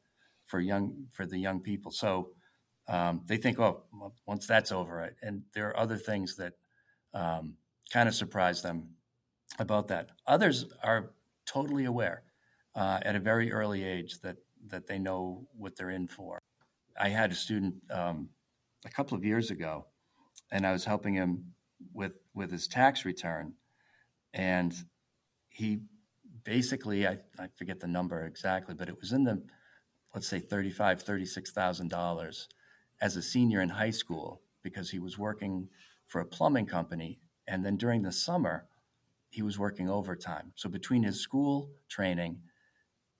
for 0.52 0.60
young 0.60 1.06
for 1.12 1.24
the 1.24 1.38
young 1.38 1.60
people. 1.60 1.90
So 1.90 2.28
um, 2.86 3.22
they 3.24 3.38
think, 3.38 3.58
oh, 3.58 3.84
once 4.26 4.46
that's 4.46 4.70
over, 4.70 5.10
and 5.22 5.44
there 5.54 5.68
are 5.68 5.78
other 5.78 5.96
things 5.96 6.36
that 6.36 6.52
um, 7.14 7.54
kind 7.90 8.06
of 8.06 8.14
surprise 8.14 8.60
them 8.60 8.90
about 9.58 9.88
that. 9.88 10.10
Others 10.26 10.66
are 10.84 11.14
totally 11.46 11.86
aware 11.86 12.24
uh, 12.74 12.98
at 13.00 13.16
a 13.16 13.18
very 13.18 13.50
early 13.50 13.82
age 13.82 14.20
that 14.20 14.36
that 14.68 14.86
they 14.86 14.98
know 14.98 15.48
what 15.56 15.74
they're 15.74 15.96
in 16.00 16.06
for. 16.06 16.38
I 17.00 17.08
had 17.08 17.32
a 17.32 17.34
student 17.34 17.76
um, 17.90 18.28
a 18.84 18.90
couple 18.90 19.16
of 19.16 19.24
years 19.24 19.50
ago, 19.50 19.86
and 20.50 20.66
I 20.66 20.72
was 20.72 20.84
helping 20.84 21.14
him 21.14 21.54
with 21.94 22.16
with 22.34 22.50
his 22.52 22.68
tax 22.68 23.06
return, 23.06 23.54
and 24.34 24.74
he 25.48 25.80
basically 26.44 27.06
I, 27.06 27.20
I 27.38 27.46
forget 27.58 27.80
the 27.80 27.86
number 27.86 28.26
exactly, 28.26 28.74
but 28.74 28.90
it 28.90 29.00
was 29.00 29.12
in 29.12 29.24
the 29.24 29.42
let's 30.14 30.28
say 30.28 30.40
$35,000, 30.40 31.04
$36,000 31.04 32.46
as 33.00 33.16
a 33.16 33.22
senior 33.22 33.60
in 33.60 33.70
high 33.70 33.90
school 33.90 34.42
because 34.62 34.90
he 34.90 34.98
was 34.98 35.18
working 35.18 35.68
for 36.06 36.20
a 36.20 36.26
plumbing 36.26 36.66
company. 36.66 37.20
And 37.46 37.64
then 37.64 37.76
during 37.76 38.02
the 38.02 38.12
summer, 38.12 38.66
he 39.30 39.42
was 39.42 39.58
working 39.58 39.88
overtime. 39.88 40.52
So 40.54 40.68
between 40.68 41.02
his 41.02 41.20
school 41.20 41.70
training 41.88 42.38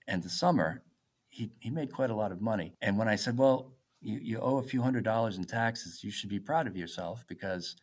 and 0.07 0.23
the 0.23 0.29
summer, 0.29 0.83
he, 1.29 1.51
he 1.59 1.71
made 1.71 1.93
quite 1.93 2.11
a 2.11 2.15
lot 2.15 2.33
of 2.33 2.43
money. 2.43 2.75
And 2.83 2.99
when 2.99 3.09
I 3.09 3.17
said, 3.17 3.39
well, 3.39 3.73
you, 4.03 4.19
you 4.21 4.39
owe 4.39 4.59
a 4.59 4.63
few 4.63 4.83
hundred 4.83 5.05
dollars 5.05 5.39
in 5.39 5.45
taxes, 5.45 6.05
you 6.05 6.11
should 6.11 6.29
be 6.29 6.39
proud 6.39 6.67
of 6.67 6.77
yourself 6.77 7.25
because 7.27 7.77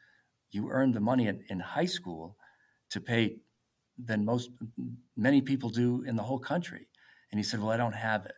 you 0.52 0.70
earned 0.70 0.94
the 0.94 1.00
money 1.00 1.28
in, 1.28 1.44
in 1.50 1.60
high 1.60 1.86
school 1.86 2.38
to 2.92 3.02
pay 3.02 3.38
than 3.98 4.24
most 4.24 4.52
many 5.18 5.42
people 5.42 5.70
do 5.70 6.04
in 6.04 6.16
the 6.16 6.24
whole 6.24 6.40
country. 6.40 6.88
And 7.32 7.40
he 7.40 7.44
said, 7.44 7.60
well, 7.60 7.72
I 7.72 7.78
don't 7.78 7.94
have 7.94 8.26
it. 8.26 8.34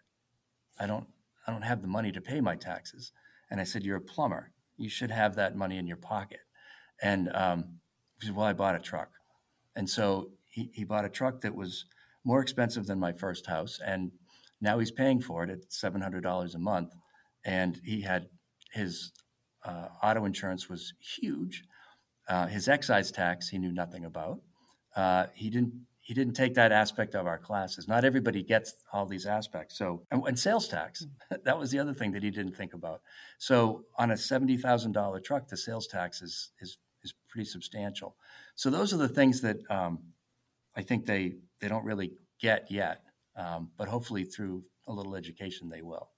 I 0.82 0.88
don't 0.88 1.06
I 1.48 1.52
don't 1.52 1.62
have 1.62 1.82
the 1.82 1.88
money 1.88 2.12
to 2.12 2.22
pay 2.22 2.42
my 2.42 2.56
taxes. 2.56 3.12
And 3.50 3.60
I 3.60 3.64
said, 3.64 3.84
You're 3.84 3.98
a 3.98 4.02
plumber. 4.02 4.52
You 4.78 4.90
should 4.90 5.12
have 5.12 5.36
that 5.36 5.56
money 5.56 5.78
in 5.78 5.88
your 5.88 5.98
pocket. 5.98 6.40
And 7.02 7.30
um, 7.36 7.80
he 8.20 8.28
said, 8.28 8.36
Well, 8.36 8.46
I 8.46 8.54
bought 8.54 8.76
a 8.76 8.80
truck. 8.80 9.10
And 9.76 9.90
so 9.90 10.32
he, 10.50 10.72
he 10.74 10.84
bought 10.84 11.06
a 11.06 11.10
truck 11.10 11.42
that 11.42 11.56
was 11.56 11.86
more 12.24 12.42
expensive 12.42 12.86
than 12.88 13.00
my 13.00 13.12
first 13.12 13.48
house. 13.48 13.80
And 13.86 14.12
now 14.60 14.80
he's 14.80 14.92
paying 14.92 15.22
for 15.22 15.44
it 15.44 15.50
at 15.50 15.70
$700 15.70 16.56
a 16.56 16.60
month. 16.60 16.94
And 17.46 17.80
he 17.84 18.02
had 18.02 18.28
his 18.74 19.12
uh, 19.66 19.88
auto 20.02 20.26
insurance 20.26 20.70
was 20.70 20.94
huge. 21.00 21.64
Uh, 22.28 22.48
his 22.48 22.68
excise 22.68 23.12
tax 23.12 23.50
he 23.50 23.58
knew 23.58 23.72
nothing 23.72 24.06
about. 24.06 24.40
Uh, 24.96 25.26
he 25.34 25.50
didn't 25.50 25.74
he 26.02 26.16
didn't 26.16 26.34
take 26.34 26.56
that 26.56 26.72
aspect 26.72 27.14
of 27.14 27.28
our 27.28 27.38
classes. 27.38 27.88
Not 27.88 28.04
everybody 28.04 28.42
gets 28.44 28.74
all 28.92 29.06
these 29.06 29.28
aspects. 29.28 29.78
So, 29.78 30.04
and, 30.12 30.24
and 30.28 30.38
sales 30.38 30.68
tax, 30.68 31.06
hmm. 31.30 31.36
that 31.46 31.58
was 31.58 31.72
the 31.72 31.80
other 31.80 31.94
thing 31.94 32.12
that 32.14 32.24
he 32.24 32.32
didn't 32.32 32.56
think 32.56 32.74
about. 32.74 33.02
So, 33.38 33.86
on 33.98 34.12
a 34.12 34.18
seventy 34.18 34.58
thousand 34.58 34.94
dollar 34.94 35.20
truck, 35.20 35.48
the 35.48 35.58
sales 35.58 35.88
tax 35.88 36.22
is 36.22 36.52
is 36.60 36.78
is 37.04 37.14
pretty 37.30 37.46
substantial. 37.46 38.16
So, 38.56 38.70
those 38.70 38.94
are 38.94 38.98
the 38.98 39.08
things 39.08 39.42
that 39.42 39.58
um, 39.70 40.00
I 40.76 40.82
think 40.82 41.06
they 41.06 41.36
they 41.60 41.68
don't 41.68 41.86
really 41.86 42.14
get 42.40 42.72
yet, 42.72 43.04
um, 43.36 43.70
but 43.78 43.88
hopefully 43.88 44.24
through 44.24 44.64
a 44.88 44.92
little 44.92 45.16
education 45.16 45.70
they 45.70 45.84
will 45.84 46.10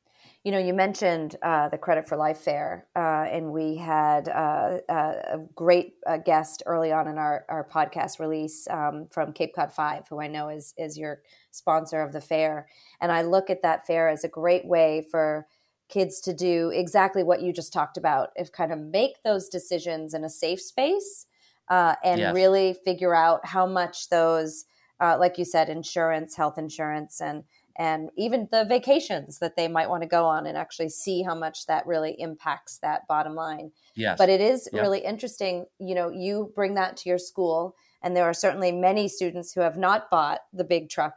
you 0.43 0.51
know, 0.51 0.59
you 0.59 0.73
mentioned 0.73 1.37
uh, 1.41 1.69
the 1.69 1.77
Credit 1.77 2.07
for 2.07 2.17
Life 2.17 2.39
Fair, 2.39 2.85
uh, 2.97 3.25
and 3.31 3.53
we 3.53 3.77
had 3.77 4.27
uh, 4.27 4.79
uh 4.89 5.13
a 5.31 5.39
great 5.55 5.93
uh, 6.05 6.17
guest 6.17 6.63
early 6.65 6.91
on 6.91 7.07
in 7.07 7.17
our, 7.17 7.45
our 7.47 7.63
podcast 7.63 8.19
release 8.19 8.67
um, 8.69 9.07
from 9.09 9.31
Cape 9.31 9.55
Cod 9.55 9.71
Five, 9.71 10.05
who 10.09 10.19
I 10.19 10.27
know 10.27 10.49
is 10.49 10.73
is 10.77 10.97
your 10.97 11.21
sponsor 11.51 12.01
of 12.01 12.11
the 12.11 12.19
fair. 12.19 12.67
And 12.99 13.09
I 13.09 13.21
look 13.21 13.49
at 13.49 13.61
that 13.61 13.87
fair 13.87 14.09
as 14.09 14.25
a 14.25 14.27
great 14.27 14.65
way 14.65 15.05
for 15.09 15.47
kids 15.87 16.19
to 16.21 16.33
do 16.33 16.71
exactly 16.73 17.23
what 17.23 17.41
you 17.41 17.53
just 17.53 17.71
talked 17.71 17.95
about, 17.95 18.31
if 18.35 18.51
kind 18.51 18.73
of 18.73 18.79
make 18.79 19.23
those 19.23 19.47
decisions 19.47 20.13
in 20.13 20.25
a 20.25 20.29
safe 20.29 20.61
space, 20.61 21.25
uh, 21.69 21.95
and 22.03 22.19
yes. 22.19 22.35
really 22.35 22.75
figure 22.83 23.15
out 23.15 23.45
how 23.45 23.65
much 23.65 24.09
those, 24.09 24.65
like 24.99 25.37
you 25.37 25.45
said, 25.45 25.69
insurance, 25.69 26.35
health 26.35 26.57
insurance, 26.57 27.21
and 27.21 27.43
and 27.77 28.09
even 28.17 28.47
the 28.51 28.65
vacations 28.65 29.39
that 29.39 29.55
they 29.55 29.67
might 29.67 29.89
want 29.89 30.03
to 30.03 30.07
go 30.07 30.25
on 30.25 30.45
and 30.45 30.57
actually 30.57 30.89
see 30.89 31.23
how 31.23 31.33
much 31.33 31.65
that 31.65 31.87
really 31.87 32.15
impacts 32.19 32.77
that 32.79 33.07
bottom 33.07 33.33
line. 33.35 33.71
Yes. 33.95 34.17
But 34.17 34.29
it 34.29 34.41
is 34.41 34.69
yeah. 34.71 34.81
really 34.81 34.99
interesting, 34.99 35.65
you 35.79 35.95
know, 35.95 36.09
you 36.09 36.51
bring 36.55 36.75
that 36.75 36.97
to 36.97 37.09
your 37.09 37.17
school 37.17 37.75
and 38.01 38.15
there 38.15 38.25
are 38.25 38.33
certainly 38.33 38.71
many 38.71 39.07
students 39.07 39.53
who 39.53 39.61
have 39.61 39.77
not 39.77 40.11
bought 40.11 40.41
the 40.51 40.63
big 40.63 40.89
truck 40.89 41.13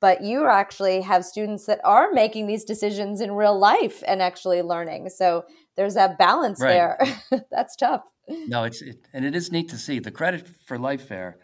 but 0.00 0.22
you 0.22 0.46
actually 0.46 1.00
have 1.02 1.24
students 1.24 1.66
that 1.66 1.80
are 1.84 2.12
making 2.12 2.46
these 2.46 2.64
decisions 2.64 3.20
in 3.20 3.32
real 3.32 3.58
life 3.58 4.02
and 4.06 4.22
actually 4.22 4.62
learning. 4.62 5.08
So 5.10 5.44
there's 5.76 5.94
that 5.94 6.18
balance 6.18 6.60
right. 6.60 6.96
there. 7.30 7.46
That's 7.50 7.74
tough. 7.74 8.04
No, 8.28 8.64
it's 8.64 8.82
it, 8.82 9.06
and 9.12 9.24
it 9.24 9.34
is 9.34 9.50
neat 9.50 9.68
to 9.70 9.78
see 9.78 9.98
the 9.98 10.10
credit 10.10 10.48
for 10.66 10.78
Life 10.78 11.08
Fair. 11.08 11.38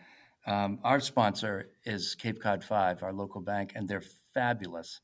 Um, 0.46 0.78
our 0.84 1.00
sponsor 1.00 1.70
is 1.84 2.14
Cape 2.14 2.40
Cod 2.40 2.62
Five, 2.62 3.02
our 3.02 3.12
local 3.12 3.40
bank, 3.40 3.72
and 3.74 3.88
they're 3.88 4.02
fabulous 4.34 5.00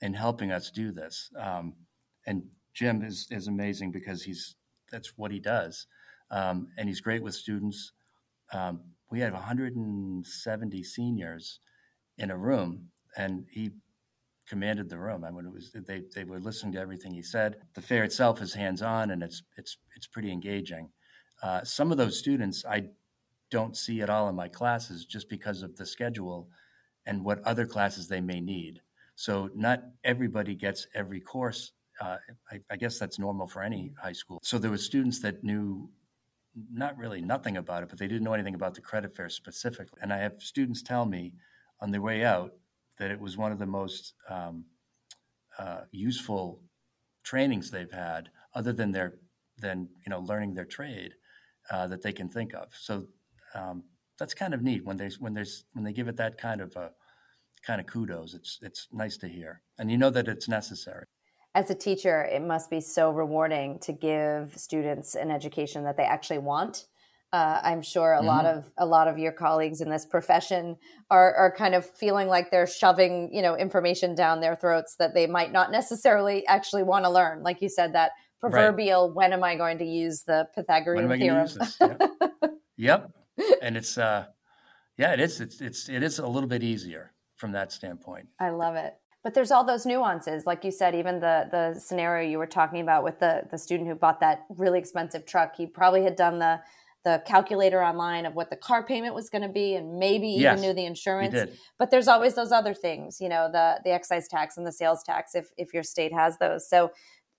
in 0.00 0.14
helping 0.14 0.52
us 0.52 0.70
do 0.70 0.92
this. 0.92 1.30
Um, 1.40 1.74
and 2.26 2.42
Jim 2.74 3.02
is 3.02 3.28
is 3.30 3.46
amazing 3.46 3.92
because 3.92 4.24
he's 4.24 4.56
that's 4.90 5.12
what 5.16 5.30
he 5.30 5.38
does, 5.40 5.86
um, 6.30 6.68
and 6.76 6.88
he's 6.88 7.00
great 7.00 7.22
with 7.22 7.34
students. 7.34 7.92
Um, 8.52 8.80
we 9.10 9.20
have 9.20 9.32
170 9.32 10.82
seniors 10.82 11.60
in 12.18 12.30
a 12.30 12.36
room, 12.36 12.88
and 13.16 13.46
he 13.50 13.70
commanded 14.48 14.88
the 14.88 14.98
room. 14.98 15.24
I 15.24 15.30
mean, 15.30 15.46
it 15.46 15.52
was 15.52 15.72
they 15.86 16.02
they 16.14 16.24
were 16.24 16.40
listening 16.40 16.72
to 16.72 16.80
everything 16.80 17.14
he 17.14 17.22
said. 17.22 17.56
The 17.74 17.82
fair 17.82 18.04
itself 18.04 18.42
is 18.42 18.54
hands 18.54 18.82
on, 18.82 19.10
and 19.10 19.22
it's 19.22 19.42
it's 19.56 19.78
it's 19.96 20.06
pretty 20.06 20.32
engaging. 20.32 20.90
Uh, 21.42 21.62
some 21.64 21.92
of 21.92 21.98
those 21.98 22.18
students 22.18 22.64
I 22.64 22.88
don't 23.50 23.76
see 23.76 24.00
at 24.00 24.10
all 24.10 24.28
in 24.28 24.34
my 24.34 24.48
classes 24.48 25.04
just 25.04 25.28
because 25.28 25.62
of 25.62 25.76
the 25.76 25.86
schedule 25.86 26.48
and 27.06 27.24
what 27.24 27.42
other 27.44 27.66
classes 27.66 28.08
they 28.08 28.20
may 28.20 28.40
need. 28.40 28.80
So 29.16 29.50
not 29.54 29.82
everybody 30.02 30.54
gets 30.54 30.86
every 30.94 31.20
course. 31.20 31.72
Uh, 32.00 32.16
I, 32.50 32.60
I 32.70 32.76
guess 32.76 32.98
that's 32.98 33.18
normal 33.18 33.46
for 33.46 33.62
any 33.62 33.92
high 34.00 34.12
school. 34.12 34.40
So 34.42 34.58
there 34.58 34.70
were 34.70 34.78
students 34.78 35.20
that 35.20 35.44
knew 35.44 35.88
not 36.72 36.96
really 36.96 37.20
nothing 37.20 37.56
about 37.56 37.82
it, 37.82 37.88
but 37.88 37.98
they 37.98 38.06
didn't 38.06 38.24
know 38.24 38.32
anything 38.34 38.54
about 38.54 38.74
the 38.74 38.80
credit 38.80 39.16
fair 39.16 39.28
specifically. 39.28 39.98
And 40.02 40.12
I 40.12 40.18
have 40.18 40.34
students 40.38 40.82
tell 40.82 41.04
me 41.04 41.34
on 41.80 41.90
their 41.90 42.02
way 42.02 42.24
out 42.24 42.52
that 42.98 43.10
it 43.10 43.20
was 43.20 43.36
one 43.36 43.52
of 43.52 43.58
the 43.58 43.66
most 43.66 44.14
um, 44.28 44.64
uh, 45.58 45.82
useful 45.90 46.60
trainings 47.22 47.70
they've 47.70 47.90
had, 47.90 48.30
other 48.54 48.72
than 48.72 48.92
their 48.92 49.14
than 49.58 49.88
you 50.04 50.10
know 50.10 50.20
learning 50.20 50.54
their 50.54 50.64
trade, 50.64 51.14
uh, 51.70 51.86
that 51.86 52.02
they 52.02 52.12
can 52.12 52.28
think 52.28 52.54
of. 52.54 52.68
So 52.72 53.06
um, 53.54 53.84
that's 54.18 54.34
kind 54.34 54.54
of 54.54 54.62
neat 54.62 54.84
when 54.84 54.96
there's 54.96 55.18
when 55.18 55.34
there's 55.34 55.64
when 55.72 55.84
they 55.84 55.92
give 55.92 56.08
it 56.08 56.16
that 56.16 56.38
kind 56.38 56.60
of 56.60 56.74
a 56.76 56.90
kind 57.66 57.80
of 57.80 57.86
kudos. 57.86 58.34
It's 58.34 58.58
it's 58.62 58.88
nice 58.92 59.16
to 59.18 59.28
hear, 59.28 59.62
and 59.78 59.90
you 59.90 59.98
know 59.98 60.10
that 60.10 60.28
it's 60.28 60.48
necessary. 60.48 61.04
As 61.54 61.70
a 61.70 61.74
teacher, 61.74 62.24
it 62.24 62.42
must 62.42 62.68
be 62.68 62.80
so 62.80 63.10
rewarding 63.10 63.78
to 63.80 63.92
give 63.92 64.54
students 64.56 65.14
an 65.14 65.30
education 65.30 65.84
that 65.84 65.96
they 65.96 66.02
actually 66.02 66.38
want. 66.38 66.86
Uh, 67.32 67.60
I'm 67.64 67.82
sure 67.82 68.12
a 68.12 68.18
mm-hmm. 68.18 68.26
lot 68.26 68.46
of 68.46 68.64
a 68.78 68.86
lot 68.86 69.08
of 69.08 69.18
your 69.18 69.32
colleagues 69.32 69.80
in 69.80 69.90
this 69.90 70.06
profession 70.06 70.76
are 71.10 71.34
are 71.34 71.54
kind 71.56 71.74
of 71.74 71.84
feeling 71.84 72.28
like 72.28 72.50
they're 72.50 72.66
shoving 72.66 73.30
you 73.32 73.42
know 73.42 73.56
information 73.56 74.14
down 74.14 74.40
their 74.40 74.54
throats 74.54 74.96
that 74.98 75.14
they 75.14 75.26
might 75.26 75.52
not 75.52 75.72
necessarily 75.72 76.46
actually 76.46 76.84
want 76.84 77.04
to 77.04 77.10
learn. 77.10 77.42
Like 77.42 77.60
you 77.60 77.68
said, 77.68 77.94
that 77.94 78.12
proverbial 78.40 79.08
right. 79.08 79.16
"When 79.16 79.32
am 79.32 79.42
I 79.42 79.56
going 79.56 79.78
to 79.78 79.84
use 79.84 80.22
the 80.24 80.46
Pythagorean 80.54 81.08
theorem?" 81.08 81.48
Yep. 81.80 82.02
yep. 82.76 83.10
And 83.62 83.76
it's 83.76 83.98
uh, 83.98 84.26
yeah, 84.96 85.12
it 85.12 85.20
is. 85.20 85.40
It's 85.40 85.60
it's 85.60 85.88
it 85.88 86.02
is 86.02 86.18
a 86.18 86.26
little 86.26 86.48
bit 86.48 86.62
easier 86.62 87.12
from 87.36 87.52
that 87.52 87.72
standpoint. 87.72 88.28
I 88.40 88.50
love 88.50 88.76
it. 88.76 88.94
But 89.22 89.32
there's 89.32 89.50
all 89.50 89.64
those 89.64 89.86
nuances, 89.86 90.46
like 90.46 90.64
you 90.64 90.70
said. 90.70 90.94
Even 90.94 91.20
the 91.20 91.48
the 91.50 91.80
scenario 91.80 92.28
you 92.28 92.38
were 92.38 92.46
talking 92.46 92.80
about 92.80 93.04
with 93.04 93.18
the 93.20 93.42
the 93.50 93.58
student 93.58 93.88
who 93.88 93.94
bought 93.94 94.20
that 94.20 94.44
really 94.50 94.78
expensive 94.78 95.26
truck, 95.26 95.56
he 95.56 95.66
probably 95.66 96.02
had 96.02 96.16
done 96.16 96.38
the 96.38 96.60
the 97.04 97.22
calculator 97.26 97.82
online 97.82 98.24
of 98.24 98.34
what 98.34 98.48
the 98.48 98.56
car 98.56 98.84
payment 98.84 99.14
was 99.14 99.28
going 99.28 99.42
to 99.42 99.48
be, 99.48 99.74
and 99.74 99.98
maybe 99.98 100.28
yes, 100.28 100.58
even 100.58 100.68
knew 100.68 100.74
the 100.74 100.86
insurance. 100.86 101.50
But 101.78 101.90
there's 101.90 102.08
always 102.08 102.34
those 102.34 102.52
other 102.52 102.72
things, 102.74 103.20
you 103.20 103.28
know, 103.28 103.50
the 103.50 103.80
the 103.84 103.90
excise 103.90 104.28
tax 104.28 104.56
and 104.56 104.66
the 104.66 104.72
sales 104.72 105.02
tax, 105.02 105.34
if 105.34 105.48
if 105.56 105.74
your 105.74 105.82
state 105.82 106.12
has 106.12 106.38
those. 106.38 106.68
So 106.68 106.92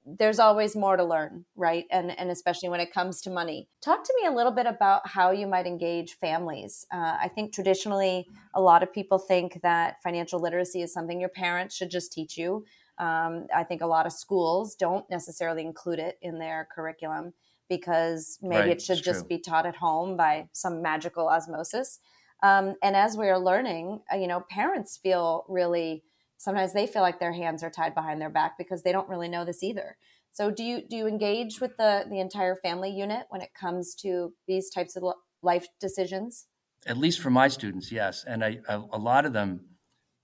there's 0.05 0.39
always 0.39 0.75
more 0.75 0.95
to 0.95 1.03
learn 1.03 1.45
right? 1.55 1.85
And 1.91 2.17
and 2.17 2.29
especially 2.29 2.69
when 2.69 2.79
it 2.79 2.93
comes 2.93 3.21
to 3.21 3.29
money. 3.29 3.67
Talk 3.83 4.03
to 4.03 4.13
me 4.21 4.27
a 4.27 4.31
little 4.31 4.51
bit 4.51 4.67
about 4.67 5.07
how 5.07 5.31
you 5.31 5.47
might 5.47 5.65
engage 5.65 6.17
families. 6.17 6.85
Uh, 6.93 7.17
i 7.19 7.27
think 7.33 7.53
traditionally 7.53 8.27
a 8.53 8.61
lot 8.61 8.83
of 8.83 8.93
people 8.93 9.17
think 9.17 9.59
that 9.63 10.01
financial 10.03 10.39
literacy 10.39 10.81
is 10.81 10.93
something 10.93 11.19
your 11.19 11.29
parents 11.29 11.75
should 11.75 11.89
just 11.89 12.13
teach 12.13 12.37
you. 12.37 12.65
Um, 12.97 13.47
i 13.55 13.63
think 13.63 13.81
a 13.81 13.87
lot 13.87 14.05
of 14.05 14.13
schools 14.13 14.75
don't 14.75 15.09
necessarily 15.09 15.63
include 15.63 15.99
it 15.99 16.17
in 16.21 16.39
their 16.39 16.67
curriculum 16.73 17.33
because 17.67 18.37
maybe 18.41 18.61
right, 18.61 18.69
it 18.69 18.81
should 18.81 19.03
just 19.03 19.21
true. 19.21 19.37
be 19.37 19.39
taught 19.39 19.65
at 19.65 19.75
home 19.75 20.15
by 20.15 20.47
some 20.53 20.83
magical 20.83 21.27
osmosis. 21.27 21.99
Um, 22.43 22.75
and 22.83 22.95
as 22.95 23.17
we're 23.17 23.37
learning 23.37 24.01
uh, 24.11 24.17
you 24.17 24.27
know 24.27 24.41
parents 24.49 24.97
feel 24.97 25.45
really 25.47 26.03
sometimes 26.37 26.73
they 26.73 26.87
feel 26.87 27.01
like 27.01 27.19
their 27.19 27.33
hands 27.33 27.63
are 27.63 27.69
tied 27.69 27.95
behind 27.95 28.21
their 28.21 28.29
back 28.29 28.57
because 28.57 28.83
they 28.83 28.91
don't 28.91 29.09
really 29.09 29.29
know 29.29 29.45
this 29.45 29.63
either. 29.63 29.97
So 30.31 30.51
do 30.51 30.63
you 30.63 30.81
do 30.87 30.97
you 30.97 31.07
engage 31.07 31.61
with 31.61 31.77
the 31.77 32.05
the 32.09 32.19
entire 32.19 32.55
family 32.55 32.91
unit 32.91 33.23
when 33.29 33.41
it 33.41 33.53
comes 33.59 33.95
to 34.01 34.33
these 34.47 34.69
types 34.69 34.95
of 34.95 35.03
life 35.41 35.67
decisions? 35.79 36.47
At 36.85 36.97
least 36.97 37.21
for 37.21 37.29
my 37.29 37.47
students 37.47 37.91
yes. 37.91 38.25
And 38.27 38.43
I, 38.43 38.59
a, 38.67 38.81
a 38.91 38.99
lot 38.99 39.25
of 39.25 39.33
them 39.33 39.61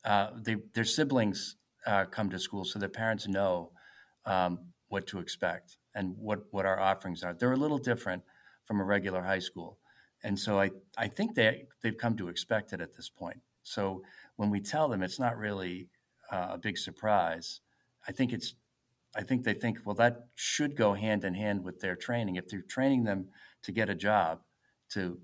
uh, 0.04 0.32
they, 0.36 0.58
their 0.74 0.84
siblings 0.84 1.58
uh, 1.86 2.06
come 2.06 2.30
to 2.30 2.40
school 2.40 2.66
so 2.66 2.80
their 2.80 2.90
parents 2.90 3.28
know 3.28 3.72
um, 4.26 4.60
what 4.90 5.08
to 5.08 5.20
expect 5.20 5.78
and 5.96 6.16
what, 6.18 6.40
what 6.52 6.66
our 6.66 6.80
offerings 6.80 7.24
are. 7.24 7.34
They're 7.34 7.52
a 7.52 7.58
little 7.58 7.78
different 7.78 8.24
from 8.66 8.80
a 8.80 8.84
regular 8.84 9.22
high 9.22 9.40
school. 9.40 9.78
And 10.24 10.38
so 10.38 10.60
I, 10.60 10.72
I 10.98 11.08
think 11.08 11.36
they, 11.36 11.66
they've 11.82 11.98
come 11.98 12.16
to 12.18 12.30
expect 12.30 12.74
it 12.74 12.82
at 12.82 12.96
this 12.96 13.10
point. 13.10 13.40
So 13.64 14.04
when 14.36 14.50
we 14.50 14.60
tell 14.60 14.88
them 14.88 15.04
it's 15.04 15.20
not 15.20 15.38
really 15.38 15.88
uh, 16.32 16.48
a 16.52 16.58
big 16.58 16.78
surprise. 16.78 17.62
I 18.08 18.12
think 18.12 18.34
it's 18.34 18.56
I 19.16 19.24
think 19.24 19.44
they 19.44 19.54
think, 19.54 19.80
well, 19.86 19.96
that 19.96 20.28
should 20.36 20.78
go 20.78 20.94
hand 20.94 21.26
in 21.26 21.34
hand 21.34 21.64
with 21.64 21.82
their 21.82 21.96
training. 21.96 22.38
If 22.38 22.48
they're 22.48 22.62
training 22.62 23.04
them 23.04 23.28
to 23.64 23.72
get 23.72 23.90
a 23.90 23.96
job, 23.96 24.40
to 24.94 25.20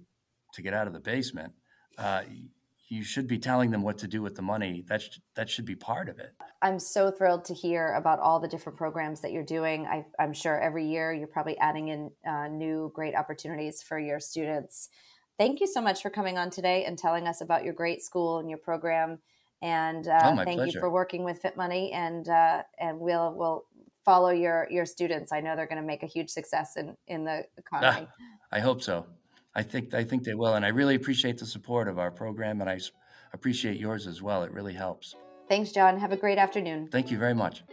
to 0.54 0.62
get 0.62 0.74
out 0.74 0.88
of 0.88 0.94
the 0.94 1.00
basement, 1.00 1.54
uh, 1.98 2.24
you 2.90 3.04
should 3.04 3.28
be 3.28 3.38
telling 3.38 3.72
them 3.72 3.82
what 3.82 3.98
to 4.00 4.08
do 4.08 4.22
with 4.22 4.36
the 4.36 4.42
money. 4.42 4.84
That 4.88 5.02
sh- 5.02 5.20
that 5.36 5.50
should 5.50 5.66
be 5.66 5.76
part 5.76 6.10
of 6.10 6.20
it. 6.20 6.34
I'm 6.62 6.80
so 6.80 7.12
thrilled 7.12 7.46
to 7.46 7.54
hear 7.54 7.94
about 7.94 8.20
all 8.20 8.40
the 8.40 8.48
different 8.48 8.78
programs 8.78 9.22
that 9.22 9.32
you're 9.32 9.44
doing. 9.44 9.86
I, 9.86 10.06
am 10.20 10.34
sure 10.34 10.60
every 10.60 10.88
year 10.88 11.14
you're 11.14 11.28
probably 11.28 11.58
adding 11.60 11.90
in 11.90 12.12
uh, 12.28 12.48
new 12.48 12.92
great 12.94 13.16
opportunities 13.16 13.82
for 13.82 14.00
your 14.00 14.20
students. 14.20 14.90
Thank 15.38 15.60
you 15.60 15.68
so 15.68 15.82
much 15.82 16.02
for 16.02 16.10
coming 16.10 16.38
on 16.38 16.50
today 16.50 16.86
and 16.86 16.98
telling 16.98 17.28
us 17.28 17.42
about 17.42 17.64
your 17.64 17.74
great 17.74 18.02
school 18.02 18.40
and 18.40 18.50
your 18.50 18.58
program 18.58 19.20
and 19.62 20.08
uh, 20.08 20.20
oh, 20.24 20.36
thank 20.44 20.58
pleasure. 20.58 20.72
you 20.74 20.80
for 20.80 20.90
working 20.90 21.24
with 21.24 21.42
Fit 21.42 21.58
Money, 21.58 21.92
and 21.92 22.28
uh, 22.30 22.64
and 22.80 23.00
we'll 23.00 23.34
we'll 23.36 23.66
follow 24.06 24.30
your 24.30 24.68
your 24.70 24.86
students. 24.86 25.32
I 25.32 25.42
know 25.42 25.56
they're 25.56 25.68
going 25.68 25.82
to 25.82 25.88
make 25.88 26.04
a 26.04 26.08
huge 26.08 26.30
success 26.30 26.78
in 26.78 26.96
in 27.08 27.24
the 27.26 27.46
economy. 27.58 28.08
Ah, 28.10 28.26
I 28.52 28.60
hope 28.60 28.82
so. 28.82 29.06
I 29.56 29.64
think 29.64 29.94
I 29.94 30.04
think 30.04 30.24
they 30.24 30.36
will, 30.36 30.54
and 30.54 30.66
I 30.66 30.70
really 30.70 30.96
appreciate 30.96 31.38
the 31.38 31.46
support 31.46 31.88
of 31.88 31.98
our 31.98 32.12
program, 32.12 32.62
and 32.62 32.70
I 32.70 32.80
appreciate 33.34 33.78
yours 33.78 34.08
as 34.08 34.22
well. 34.22 34.44
It 34.44 34.52
really 34.52 34.74
helps. 34.74 35.16
Thanks, 35.50 35.72
John. 35.72 36.00
Have 36.00 36.12
a 36.12 36.18
great 36.18 36.38
afternoon. 36.38 36.90
Thank 36.92 37.10
you 37.10 37.18
very 37.18 37.34
much. 37.34 37.64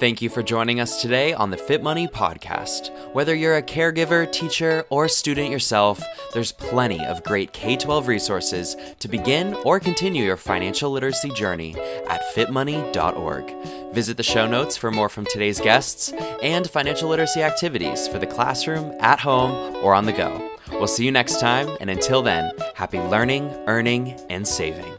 Thank 0.00 0.22
you 0.22 0.30
for 0.30 0.42
joining 0.42 0.80
us 0.80 1.02
today 1.02 1.34
on 1.34 1.50
the 1.50 1.58
Fit 1.58 1.82
Money 1.82 2.08
Podcast. 2.08 2.90
Whether 3.12 3.34
you're 3.34 3.58
a 3.58 3.62
caregiver, 3.62 4.32
teacher, 4.32 4.86
or 4.88 5.08
student 5.08 5.50
yourself, 5.50 6.02
there's 6.32 6.52
plenty 6.52 7.04
of 7.04 7.22
great 7.22 7.52
K 7.52 7.76
12 7.76 8.08
resources 8.08 8.76
to 8.98 9.08
begin 9.08 9.52
or 9.56 9.78
continue 9.78 10.24
your 10.24 10.38
financial 10.38 10.90
literacy 10.90 11.28
journey 11.32 11.76
at 12.08 12.22
fitmoney.org. 12.34 13.92
Visit 13.92 14.16
the 14.16 14.22
show 14.22 14.46
notes 14.46 14.74
for 14.74 14.90
more 14.90 15.10
from 15.10 15.26
today's 15.26 15.60
guests 15.60 16.14
and 16.42 16.66
financial 16.70 17.10
literacy 17.10 17.42
activities 17.42 18.08
for 18.08 18.18
the 18.18 18.26
classroom, 18.26 18.96
at 19.00 19.20
home, 19.20 19.76
or 19.84 19.92
on 19.92 20.06
the 20.06 20.14
go. 20.14 20.50
We'll 20.70 20.86
see 20.86 21.04
you 21.04 21.12
next 21.12 21.40
time, 21.40 21.76
and 21.78 21.90
until 21.90 22.22
then, 22.22 22.52
happy 22.74 23.00
learning, 23.00 23.50
earning, 23.66 24.18
and 24.30 24.48
saving. 24.48 24.94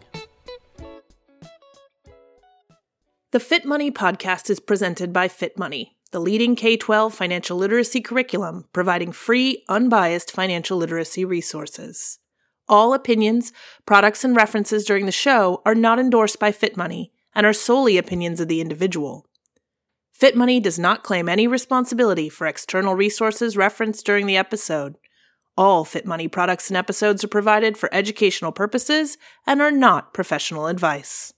The 3.32 3.40
Fit 3.40 3.64
Money 3.64 3.90
podcast 3.92 4.50
is 4.50 4.60
presented 4.60 5.14
by 5.14 5.30
Fit 5.30 5.58
Money, 5.58 5.96
the 6.12 6.20
leading 6.20 6.54
K 6.54 6.76
12 6.76 7.14
financial 7.14 7.56
literacy 7.56 8.02
curriculum 8.02 8.66
providing 8.74 9.14
free, 9.14 9.64
unbiased 9.70 10.34
financial 10.34 10.78
literacy 10.78 11.24
resources. 11.24 12.20
All 12.68 12.94
opinions, 12.94 13.54
products, 13.86 14.26
and 14.26 14.36
references 14.36 14.84
during 14.84 15.06
the 15.06 15.14
show 15.14 15.62
are 15.66 15.74
not 15.74 15.98
endorsed 15.98 16.40
by 16.40 16.52
Fit 16.52 16.76
Money 16.76 17.14
and 17.34 17.46
are 17.46 17.54
solely 17.54 17.98
opinions 17.98 18.42
of 18.42 18.50
the 18.50 18.60
individual. 18.60 19.26
Fit 20.12 20.36
Money 20.36 20.60
does 20.60 20.78
not 20.78 21.02
claim 21.02 21.30
any 21.30 21.48
responsibility 21.48 22.28
for 22.28 22.48
external 22.48 22.96
resources 22.96 23.56
referenced 23.56 24.06
during 24.06 24.26
the 24.26 24.36
episode. 24.36 24.98
All 25.56 25.86
Fit 25.86 26.06
Money 26.06 26.28
products 26.28 26.70
and 26.70 26.76
episodes 26.76 27.24
are 27.24 27.30
provided 27.30 27.78
for 27.78 27.88
educational 27.94 28.52
purposes 28.52 29.18
and 29.48 29.62
are 29.62 29.72
not 29.72 30.14
professional 30.14 30.68
advice. 30.68 31.32